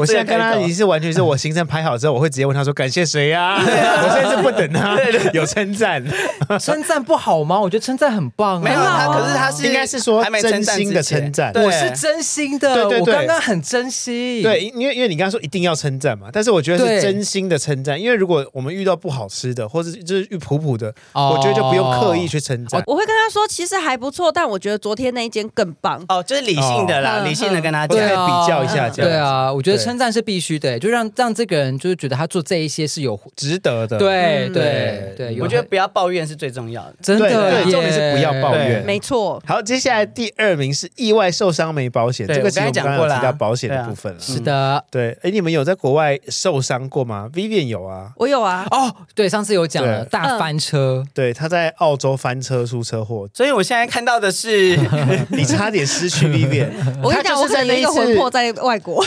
[0.00, 3.54] 我现在跟他已经是完全是我行程排好之后，我会直接问他说感谢谁呀？
[3.54, 3.62] 啊？
[3.62, 4.98] 我现在是不等他
[5.32, 6.04] 有称赞，
[6.58, 7.60] 称赞不好吗？
[7.60, 8.64] 我觉得称赞很棒啊。
[8.64, 11.52] 没有他，可是他是应该是说真心的称赞。
[11.54, 14.42] 我是真心的，对对对，我刚刚很真心。
[14.42, 18.00] 对，因为因为你刚刚说一定要称赞嘛，但是我觉得是真心的称赞。
[18.00, 22.82] 因为如果我们遇到不好吃的，或者就是遇普普的，我觉得就不用刻意去称赞。
[22.86, 26.02] 我会跟他说，其实还不错，但我觉得昨天那一间更棒。
[26.08, 29.10] 哦，就是理性的啦，理性的跟他讲，比较一下这样。
[29.10, 33.98] 对啊，我觉得称赞是必须的，就让让这个人就是觉得他做这一些是有值得的。
[33.98, 36.94] 对对对，我觉得不要抱怨是最重要的。
[37.02, 38.84] 真的，对重点是不要抱怨。
[38.84, 39.42] 没错。
[39.46, 44.20] 好，接下来第二名是意外受伤没保险，这个其实我们刚刚有提到保险的部分了。
[44.20, 45.16] 是的，对。
[45.22, 48.66] 哎，你们有在国外受伤过吗？Vivian 有啊，我有啊。
[48.70, 54.78] 哦，对，上次有讲了大翻车，对，他在澳洲翻车出车祸，所以我现在看到的是
[55.30, 56.68] 你差点失去 Vivian。
[57.02, 59.04] 我跟你讲，我可能一个魂魄在外国。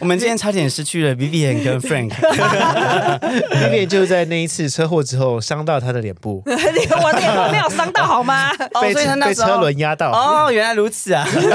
[0.00, 2.10] 我们今天差点失去了 Vivian 跟 Frank。
[3.50, 8.50] Vivian 就在那一次车祸之后伤到他的 脸部，我脸部没有伤到好吗？
[8.80, 10.10] 被被车轮压到。
[10.10, 11.24] 哦，原来如此啊！
[11.32, 11.48] 你的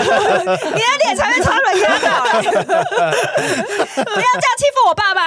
[1.04, 5.22] 脸才被车轮压到， 不要这样欺负我爸爸。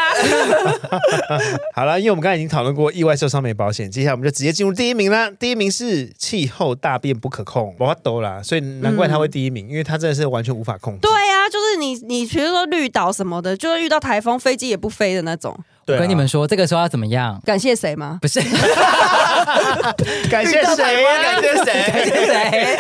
[1.75, 5.31] 好了，因为我们刚才已经讨论过意外受伤没保险，接下来我们就直接进入第一名啦。
[5.39, 11.01] 第一名是气候大变不可控，我抖啦，所以难怪他会第一名，因为他真的是完全无法控制。
[11.01, 15.57] 对啊，就是你你比如说绿岛什么的，就是遇到台风，飞机也不飞的那种。
[15.89, 17.41] 我跟你们说，这个时候要怎么样？
[17.47, 18.19] 感谢谁吗？
[18.21, 18.41] 不是，
[20.29, 20.67] 感谢谁？
[20.75, 21.67] 感谢谁？
[21.93, 22.79] 感谢谁？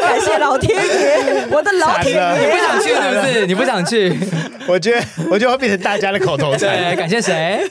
[0.00, 1.46] 感谢老天爷！
[1.50, 2.38] 我的老天爷！
[2.40, 3.46] 你不想去是不是？
[3.46, 4.18] 你不想去？
[4.66, 6.96] 我觉得，我觉得会变成大家的口头禅。
[6.96, 7.60] 感谢谁？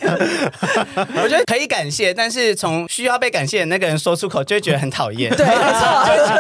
[1.24, 5.36] 我觉得可以感谢，但是从需要被感谢的那个人说出口，就会觉得很讨厌。
[5.36, 5.44] 对，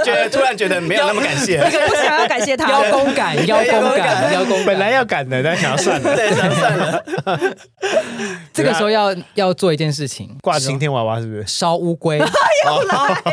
[0.05, 2.69] 觉得突然觉得没有那么感谢，不想要感谢他。
[2.69, 4.63] 邀功感，邀功感，邀功。
[4.65, 7.03] 本来要感的，但想要算了，对，想算了。
[8.53, 11.43] 这个时候要要做一件事情，挂晴天娃娃是不是？
[11.47, 12.25] 烧乌龟， 又
[12.83, 13.23] 来，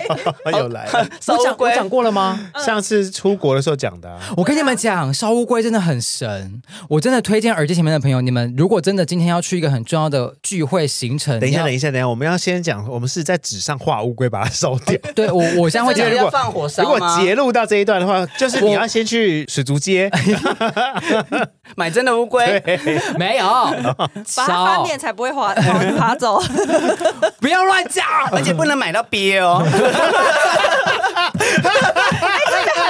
[0.59, 0.89] 又来。
[1.21, 2.51] 烧乌龟讲过了吗？
[2.65, 4.19] 上次出国的时候讲的。
[4.37, 6.63] 我跟你们讲，烧乌龟真的很神。
[6.89, 14.97] 我真的推荐耳机前面的朋友，你们如果真的今天要去一个很重要的聚会行程，等一下，等一下，等一下，我们要先讲，我们是在纸上画乌龟，把它烧掉。
[15.15, 20.11] 对我，我现在会如果放火烧，如果截录到这一段的话，就是你要先去水族街
[21.77, 22.63] 买真的乌龟，
[23.19, 23.47] 没有。
[24.37, 25.55] 把它翻面才不会滑滑
[25.99, 26.41] 爬走，
[27.41, 29.63] 不要乱讲，而且不能买到鳖哦。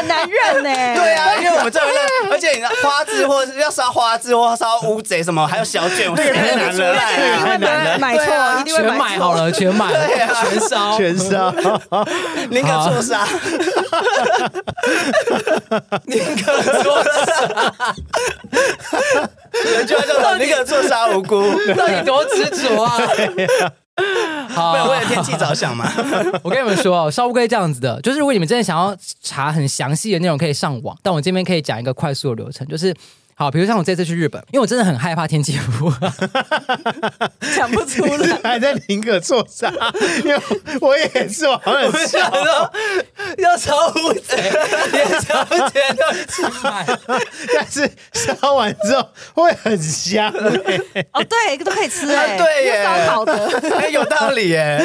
[0.01, 0.71] 很难认呢。
[0.97, 6.95] 对啊，因为我们这边认，而且你知道花字或者是要烧花字或烧乌贼什么，还有小卷，太难了，
[7.45, 8.25] 太难了，买错，
[8.61, 9.87] 一定会全买好了，全买，
[10.49, 11.53] 全烧，全烧，
[12.51, 13.29] 宁可错杀？
[16.07, 17.95] 宁可错杀？
[19.65, 21.43] 人就叫做宁可错杀无辜，
[21.77, 22.99] 到底多执着啊！
[24.51, 25.91] 好，为了天气着想嘛。
[26.43, 30.97] 我跟你们说哦，烧乌龟这样子的，就是如果你们真的想要查很详细的内容，可以上网。
[31.03, 32.95] 但我这边可以讲一个快速的流程，就是。
[33.41, 35.99] 好，比如像我这次去日本，因为我真的很害怕天气不好，
[37.57, 39.73] 讲不出来， 还在宁可做啥？
[40.23, 40.39] 因为
[40.83, 41.73] 我也是，我好
[42.07, 42.73] 想说，
[43.39, 44.37] 要烧乌贼，
[44.93, 46.87] 连烧钱都去买，
[47.55, 50.31] 但是烧完之后会很香。
[51.15, 54.85] 哦，对，都可以吃哎，对耶，烧烤的，哎，有道理耶。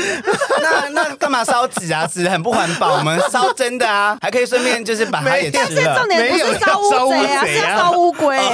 [0.62, 2.08] 那那干嘛烧纸啊？
[2.08, 5.66] 纸很不环保，我们烧真的啊，还可以顺便就是把它也吃了。
[5.68, 8.45] 但是重点不是烧乌贼啊，是要烧乌龟。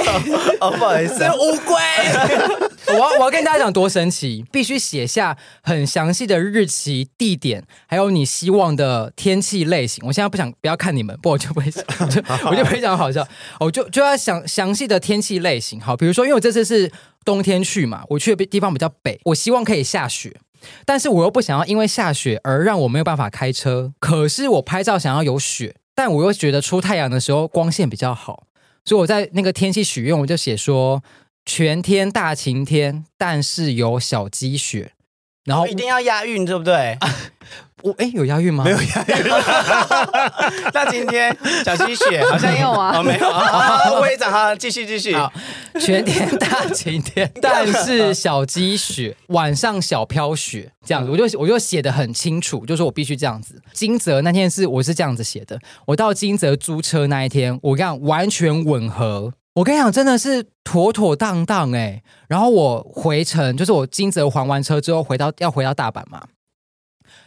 [0.60, 1.74] 哦，不好意思，是乌龟。
[2.88, 10.04] 我要我要跟大家讲多神奇，必须写下很详细的日期、地点，还有你希望的天气类型。
[10.06, 11.84] 我现在不想不要看你们，不我就不会讲，
[12.50, 13.26] 我就非常好笑。
[13.60, 15.80] 我就就要想详细的天气类型。
[15.80, 16.90] 好，比如说，因为我这次是
[17.24, 20.36] 冬天去嘛，我去的地方比较北，我希望可以下雪，
[20.84, 23.92] 但是我又不想要因为下雪而让我没有办法开车。
[24.00, 28.42] 可是我拍照想要有雪，但我又觉得出太阳的时候光线比较好。
[28.84, 31.02] 所以我在那个天气许愿，我就写说
[31.44, 34.92] 全天大晴天，但是有小积雪，
[35.44, 36.96] 然后一定要押韵，对不对？
[37.82, 38.62] 我哎，有押韵吗？
[38.62, 39.16] 没有押韵。
[40.72, 42.96] 那今天小积雪好像没有啊？
[42.96, 43.90] 哦，没有啊。
[43.98, 45.16] 我也讲哈，继续继续。
[45.80, 53.60] 全天大晴天，但是小积雪，晚上小飘雪，这样子，我就我就写的很清楚，就说我必须这样子。
[53.72, 59.32] 金泽那天是我是这样子写的，我到金泽租车那一天，我跟你讲完全吻合。
[59.54, 62.02] 我跟你讲，真的是妥妥当当哎。
[62.26, 66.22] 然后我回程，就是我金泽还完车之后，回到要回到大阪嘛。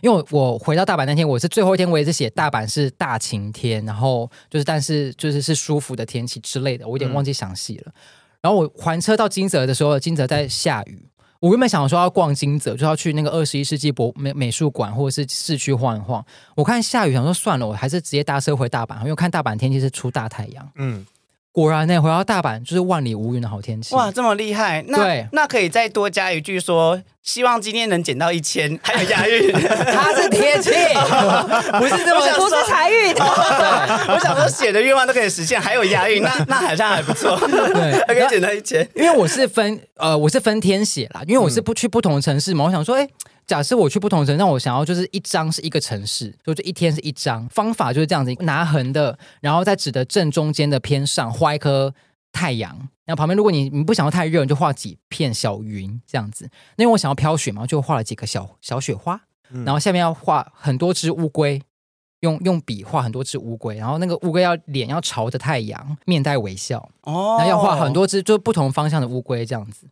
[0.02, 7.92] 因为我回到大阪那天，我是最后一天，我也是写大阪是大晴天，然后就是但是就是是舒服的天气之类的，我有点忘记详细了。
[8.42, 11.08] 然后我还车到金泽的时候，金泽在下雨，
[11.40, 16.24] 我原本想说要逛金泽，就要去那个二十一世纪博美美术馆或者是市区晃一晃。
[16.56, 20.72] 我看下雨，想说算了，我还是直接搭车回大阪，因为看大阪天气是出大太阳。
[20.76, 21.06] 嗯。
[21.56, 23.96] 果然呢，回到大阪就是万里无云的好天气。
[23.96, 24.84] 哇，这么厉害！
[24.90, 29.54] 那那可以再多加一句说，希望今天能捡到一千，还有押韵。
[29.90, 30.72] 它是天气，
[31.80, 33.14] 不是这么不是财运。
[33.16, 37.38] 我想说写的愿望都可以实现，还有押韵，那那好像还不错。
[37.48, 38.86] 对，还可以捡到一千。
[38.94, 43.08] 因为我是分呃，我是分天写啦，因为我是不去不同的城市嘛，我想说，哎。
[43.48, 47.48] 假设我去不同城市，那我想要就是一张是一个城市，就这一天是一张。
[47.50, 51.94] 方法就是这样子，拿横的，然后在纸的正中间的偏上画一颗
[52.32, 52.76] 太阳，
[53.06, 56.50] 然后旁边如果你你不想要太热，你就画几片小云这样子。
[56.78, 59.22] 那因为我想要飘雪嘛，就画了几个小小雪花，
[59.64, 61.62] 然后下面要画很多只乌龟，
[62.22, 69.88] 用用笔画很多只乌龟，然后那个乌龟要脸要朝着太阳，面带微笑哦，然后要画很多只就不同方向的乌龟这样子。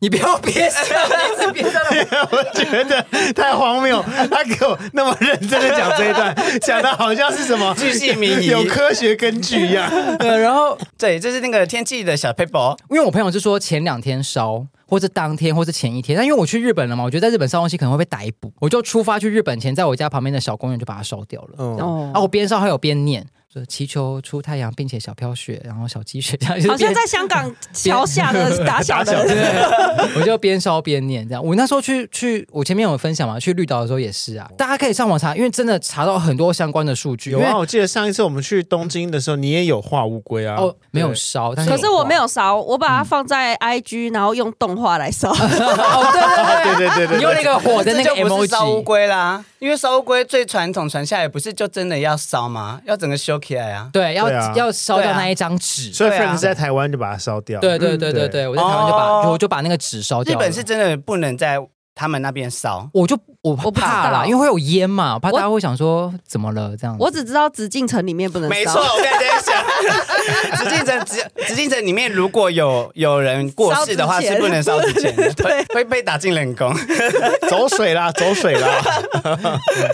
[0.00, 1.78] 你不要憋笑，一直憋笑。
[2.30, 9.90] 我觉得太荒谬，他给我那么认真的讲这一段， 讲的好像是什么巨细靡遗、有科学根据一样。
[10.18, 12.76] 对，然后对，这是那个天气的小 paper。
[12.90, 16.16] 因为我朋友是说前两天烧，或者当天，或者前一天。
[16.16, 21.50] 但因为我去日本了嘛，我觉得在日本烧东西可能会被逮捕，我就出发去日本前，在我家旁边的小公园就把它烧掉了。
[21.56, 23.26] 哦，然后我边烧还有边念。
[23.58, 29.26] 就祈求出太阳，并且小飘雪，然后小积雪，这样好像在香港 桥下的 打小的。
[29.26, 31.44] 对，我就边烧边念这样。
[31.44, 34.48] 我那时候去去，我前面有分享嘛，去绿岛的时候也是啊。
[34.56, 37.30] 大家可以上网查，因为真的查到很多相关的数据。
[37.30, 40.56] 有啊，我记得上一次我们去东京的时候，你也有画乌龟啊。
[40.56, 45.30] 哦，没有烧，但是可是我没有烧，我把它放在 IG，然后用动画来烧。
[45.30, 45.34] 哦，
[46.64, 49.44] 对对对对对，你用那个火的那个 emoji 烧乌龟啦。
[49.58, 52.80] 因为烧乌龟最传统传下来，不是就真的要烧吗？
[52.84, 53.88] 要整个修起来啊。
[53.92, 55.92] 对，要要烧掉那一张纸。
[55.92, 57.58] 所以 Frank 在台湾就把它烧掉。
[57.60, 60.34] 对对对对对，我在台湾就把我就把那个纸烧掉。
[60.34, 61.58] 日本是真的不能在
[61.98, 66.76] 他们那边烧，我就我不怕啦，因为会有烟嘛，怕大家会想说怎么了？
[66.76, 66.96] 这样。
[66.96, 68.54] 我只知道紫禁城里面不能烧。
[68.56, 76.72] 没错，我刚才在想， 紫禁城紫紫禁城里面如果有有人过世的话，是不能烧纸钱的， 对，会被打进冷宫，
[77.50, 78.80] 走水啦，走水啦，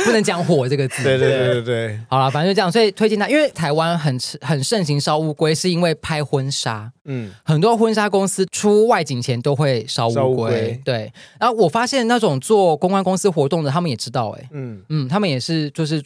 [0.05, 1.03] 不能讲火这个字。
[1.03, 12.05] 对对对对对，好了，反正就这样，所以推荐他，因为台湾很很盛行烧乌龟，是因为拍婚纱，嗯，很多婚纱公司出外景前都会烧乌龟，对，然后我发现。
[12.07, 16.03] 那种做公关公司活动的，他们也知道哎、欸，嗯嗯，他们也是，就是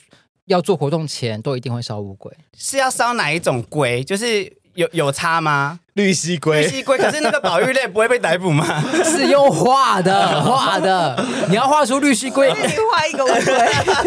[0.46, 2.32] 要做活动前都一定会烧乌龟。
[2.56, 4.04] 是要烧哪一种龟？
[4.04, 5.80] 就是有有差吗？
[5.94, 6.96] 绿蜥龟，绿蜥龟。
[6.96, 8.80] 可是那个保育类不会被逮捕吗？
[9.04, 11.20] 是用画的， 画的。
[11.48, 12.54] 你要画出绿蜥龟，你
[12.92, 13.54] 画一个乌龟，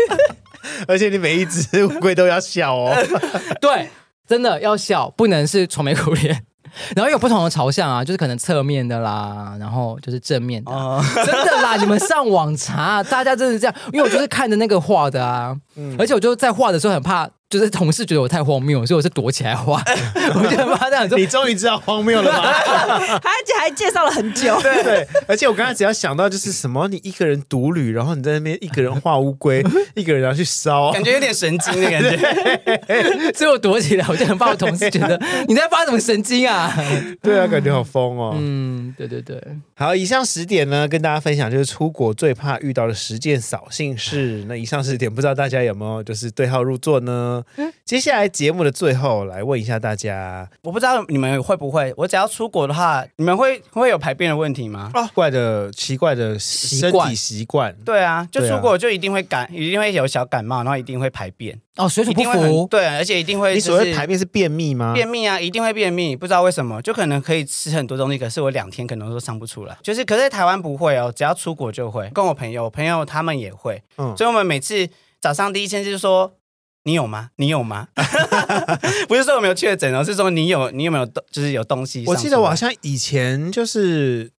[0.88, 2.96] 而且你每一只乌龟都要笑哦。
[3.60, 3.90] 对，
[4.26, 6.46] 真的要笑，不能是愁眉苦脸。
[6.96, 17.30] 然后有不同的朝向啊，就是可能侧面的啦，然后就是正面的，哦、真的啦，你们上网查，大家真的是这样，因为我就是看着那个画的啊，嗯、而且我就在画的时候很怕。
[17.52, 19.84] 就是同事觉得我太荒谬，所以我是躲起来画。
[20.34, 22.40] 我觉得妈这样说，你终于知道荒谬了吗？
[23.22, 24.60] 他还介绍了很久。
[24.62, 29.62] 对 对，而且我刚才只要想到就是什么，你一个人独旅，然后你在那边一个人画乌龟，
[29.96, 32.18] 一个人要去烧，感觉有点神经的感觉。
[33.36, 36.74] 所以我躲起来，我就很怕我同事觉得你在发什么神经啊？
[37.22, 38.34] 对啊，感觉好疯哦。
[38.38, 39.38] 嗯，对对对。
[39.82, 44.46] 好，以上十点呢，跟大家分享就是出国最怕遇到的十件扫兴事。
[44.48, 47.44] 那以上十点，不知道大家有没有就是对号入座呢？
[47.84, 54.92] 接下来节目的最后，来问一下大家，我不知道你们会不会，我只要出国的话，你们会会有排便的问题吗？
[54.94, 64.94] 哦，怪的奇怪的身体习惯，对啊，就出国就一定会感，一定会有小感冒，然后一定会排便哦，水土不服，对，而且一定会，你所谓排便是便秘吗？
[64.94, 74.90] 便秘啊，一定会便秘，不知道为什么，就可能可以吃很多东西，可是我两天可能都上不出来，就是，可是在台湾不会哦，只要出国就会，跟我朋友，我朋友他们也会，嗯，所以我们每次
[75.22, 76.34] 早上第一天就是说。
[76.84, 77.30] 你有吗？
[77.36, 77.90] 你有吗？
[79.08, 82.04] 不是说我没有确诊哦，是说你有，你有没有就是有东西？
[82.08, 84.32] 我记得我好像以前就是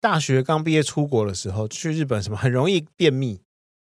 [0.00, 3.38] 大学刚毕业出国的时候去日本，什么很容易便秘。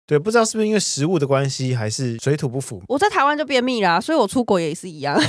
[0.08, 2.80] 对，不知道是不是因为食物的关系，还是水土不服。
[2.88, 5.16] 我在台湾就便秘啦，所以我出国也是一样。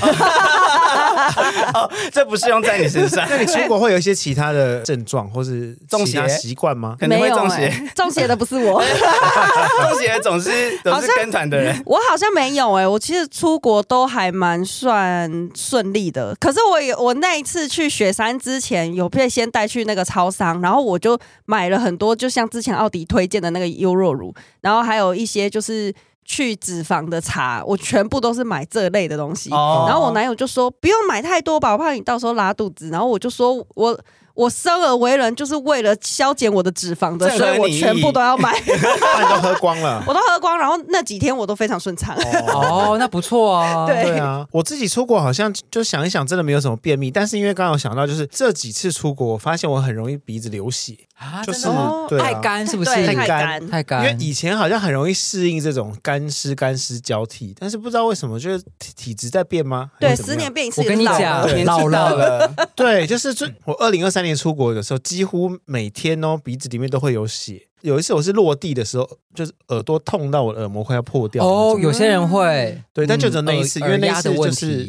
[1.72, 3.27] 哦，这不是用在你身上。
[3.29, 6.95] 那你出国会有一些其他的症状，或是中邪习惯吗？
[7.01, 7.72] 可能会中邪。
[7.97, 11.83] 中邪的不是我， 中邪总是总是跟团的人。
[11.87, 16.37] 我好像没有哎、欸，我其实出国都还蛮算顺利的。
[16.39, 24.35] 可是我有我那一次去雪山之前，有被先带去那个超商，然后我就买了很多，就像之前奥迪推荐的那个优若乳。
[24.67, 25.95] 然后还有一些就是
[26.25, 29.49] 去脂肪的茶，我全部都是买这类的东西。
[29.51, 29.89] Oh.
[29.89, 32.89] 然后我男友就说不用买太多吧，我怕你到时候拉肚子。
[32.89, 33.97] 然后我就说我
[34.35, 42.17] 我生而为人就是为了消减我的脂肪的，所以我全部都要买， 那你 都喝光了，我都喝光，然后那几天我都非常顺畅。
[42.53, 43.87] 哦，那不错啊。
[43.89, 50.97] 对，对啊，我自己出国好像就想一想，真的没有什么便秘，但是因为刚刚有想到，就是这几次出国，我发现我很容易鼻子流血。
[51.19, 51.67] 啊，就是
[52.09, 52.91] 对，太干是不是？
[52.91, 54.05] 太干，太干。
[54.05, 59.91] 因为以前好像很容易适应这种干湿干湿交替，但是不知道为什么，就是体体质在变吗？
[59.99, 60.83] 对，十年变一次。
[60.83, 62.53] 我跟你讲，老了。
[62.77, 67.62] 对，就是最我二零二三年出国的时候，几乎每天哦鼻子里面都会有血。
[67.81, 71.43] 有一次我是落地的时候，就是耳朵痛到我的耳膜快要破掉。
[71.43, 74.87] 哦，有些人会，对，但就只有那一次，因为那一次就是。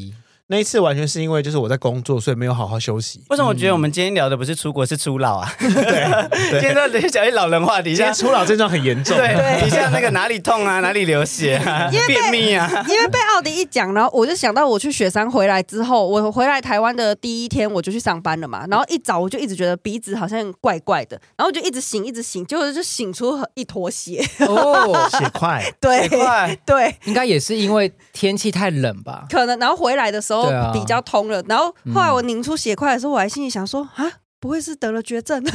[0.49, 3.21] 那一次完全是因为就是我在工作，所以没有好好休息。
[3.29, 5.51] 为什么我觉得我们今天聊的不是出国，是初老啊？
[5.59, 9.17] 对，今天在讲一老人话，底下初老症状很严重。
[9.17, 12.65] 对，底下那个哪里痛啊，哪里流血啊，便秘啊。
[12.87, 18.65] 因为被奥迪一讲，然后我就想到我去雪山回来之后，我回来台湾的第一天我就去上班了嘛。
[18.69, 24.25] 然后一早我就一直觉得鼻子好像怪怪的，然后就一直醒，一直醒，结果就醒出一坨血。
[24.47, 25.61] 哦， 血块。
[25.81, 26.57] 对，血块。
[26.65, 29.25] 对，应该也是因为天气太冷吧？
[29.29, 29.59] 可能。
[29.59, 30.36] 然后回来的时候。
[30.73, 34.05] 比较通了，然后后来我拧出血块的时候，我还心里想说啊，
[34.39, 35.41] 不会是得了绝症？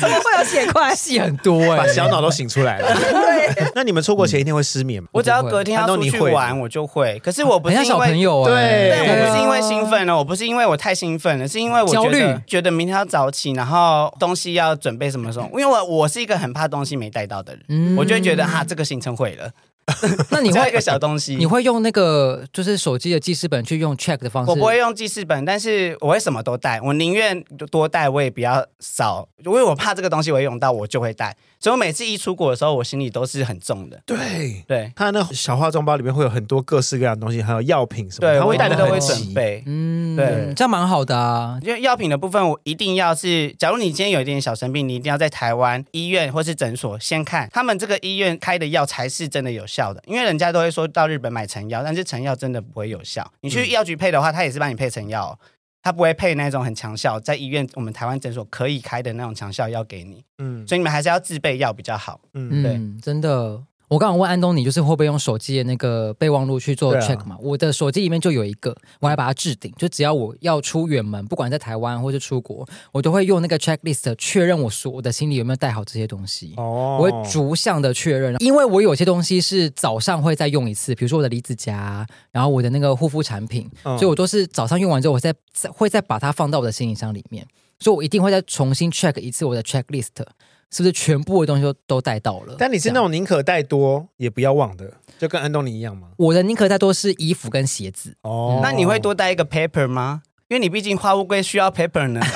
[0.00, 0.94] 怎么会有血块？
[0.94, 2.94] 戏很多哎，把小脑都醒出来了。
[2.94, 5.08] 对，那你们出国前一天会失眠吗？
[5.12, 7.18] 我只要隔天要出去玩，我就会。
[7.20, 15.46] 可是我不是因为小朋友，对，但我不是因为兴奋了，我不是因为我太兴奋了，是因为我焦虑，觉得明天要早起，然后东西要准备什么时候？
[15.52, 19.50] 因为我我是一个很怕东西没带到的人，我就会觉得哈，这个行程毁了。
[20.30, 21.36] 那你会一个小东西？
[21.36, 24.50] 你会用那个就是手机的记事本去用 check 的方式？
[24.50, 26.80] 我不会用记事本，但是我会什么都带。
[26.80, 31.36] 我宁愿多带，我也比较少，因为我怕这个东西我会用到，我就会带。
[31.60, 34.00] 所以我每次一出国的时候，我心里都是很重的。
[34.06, 39.62] 对对，他那小化妆包里面会有很多各式各样的东西，还有药品什么，他会带的都会准备。
[39.66, 41.58] 嗯，对，这样蛮好的啊。
[41.60, 50.02] 因为药品的部分，我一定要是，假如你今天有一点小生病，你一定要在台湾医院或是诊所先看，他们这个医院开的药才是真的有效的。
[50.06, 53.30] 因为人家都会说到日本买成药，但是成药真的不会有效。
[53.42, 55.38] 你去药局配的话，他也是帮你配成药。
[55.82, 63.62] 他不会配那种很强效，在医院我们台湾诊所可以开的那种强效药给你，嗯，所以你们还是要自备药比较好，嗯，对，真的。
[63.90, 67.34] 我刚刚问安东尼，就是会不会用手机的那个备忘录去做 check 嘛？
[67.34, 76.54] 啊、我的手机里面就有一个，我还把它置顶，就只要我要出远门，不管在台湾或是出国，我都会用那个 checklist 确认我所我的行李有没有带好这些东西。
[76.56, 87.44] 哦，我会逐项的确认，因为我有些东西是早上会再用一次，比如说我的离子夹，然后我的那个护肤产品，嗯、所以我都是早上用完之后，我再再会再把它放到我的行李箱里面，
[87.80, 90.24] 所以我一定会再重新 check 一次我的 checklist。
[90.70, 92.54] 是不是全部的东西都都带到了？
[92.58, 96.08] 但你是那种宁可带多也不要忘的，就跟安东尼一样吗？
[96.16, 98.16] 我的宁可带多是衣服跟鞋子。
[98.22, 100.22] 哦，嗯、那你会多带一个 paper 吗？
[100.50, 102.20] 因为你毕竟花乌龟需要 paper 呢。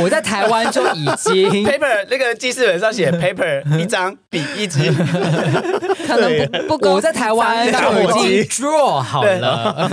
[0.00, 1.04] 我在台湾就已
[1.50, 4.90] 经 paper 那个记事本上写 paper 一张笔一支，
[6.06, 6.94] 可能不不够。
[6.94, 7.78] 我在台湾就
[8.24, 9.90] 已经 draw 好了，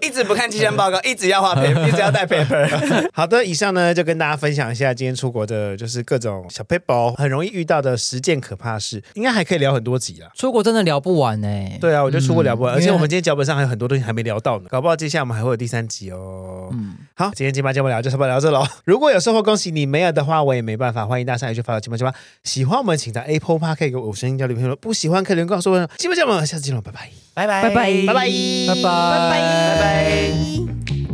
[0.00, 3.08] 一直不看气象报告， 一直要画 paper，一直要带 paper。
[3.12, 10.28] 好的，以上呢就跟大家分享一下今天出国的，就是各种小 paper 很容易遇到的十件可怕事，应该还可以聊很多集啦。
[10.36, 11.76] 出国真的聊不完呢、欸。
[11.80, 16.68] 对啊，我觉得出国聊不完，嗯、而且我们今天脚本上还有很多东西还没聊到呢，搞不好接下来我们还会有第三集哦。
[16.72, 18.64] 嗯，好，今天金马节目聊就差不多聊这喽。
[18.84, 21.06] 如果有收获，恭喜你；没有的话，我也没办法。
[21.06, 22.12] 欢迎大家上来去发到金马节目。
[22.44, 24.76] 喜欢我们，请在 Apple Park 可以给我五星交流评论。
[24.80, 25.90] 不喜欢可以留言告诉我。
[25.96, 27.74] 金马节目，下次见喽，拜拜，拜拜，拜拜，
[28.06, 28.82] 拜拜，拜拜，
[29.30, 29.88] 拜拜。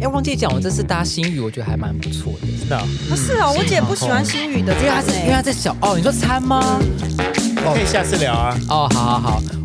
[0.00, 2.48] 哎，忘记讲，我这次搭新宇，我觉得还蛮不错的。
[2.58, 2.78] 真的？
[3.08, 5.94] 不是啊，我姐不喜欢新宇的，因为她是因为她在小哦。
[5.96, 6.80] 你说餐吗？
[7.64, 8.58] 可以下次聊啊。
[8.68, 9.63] 哦，好好好。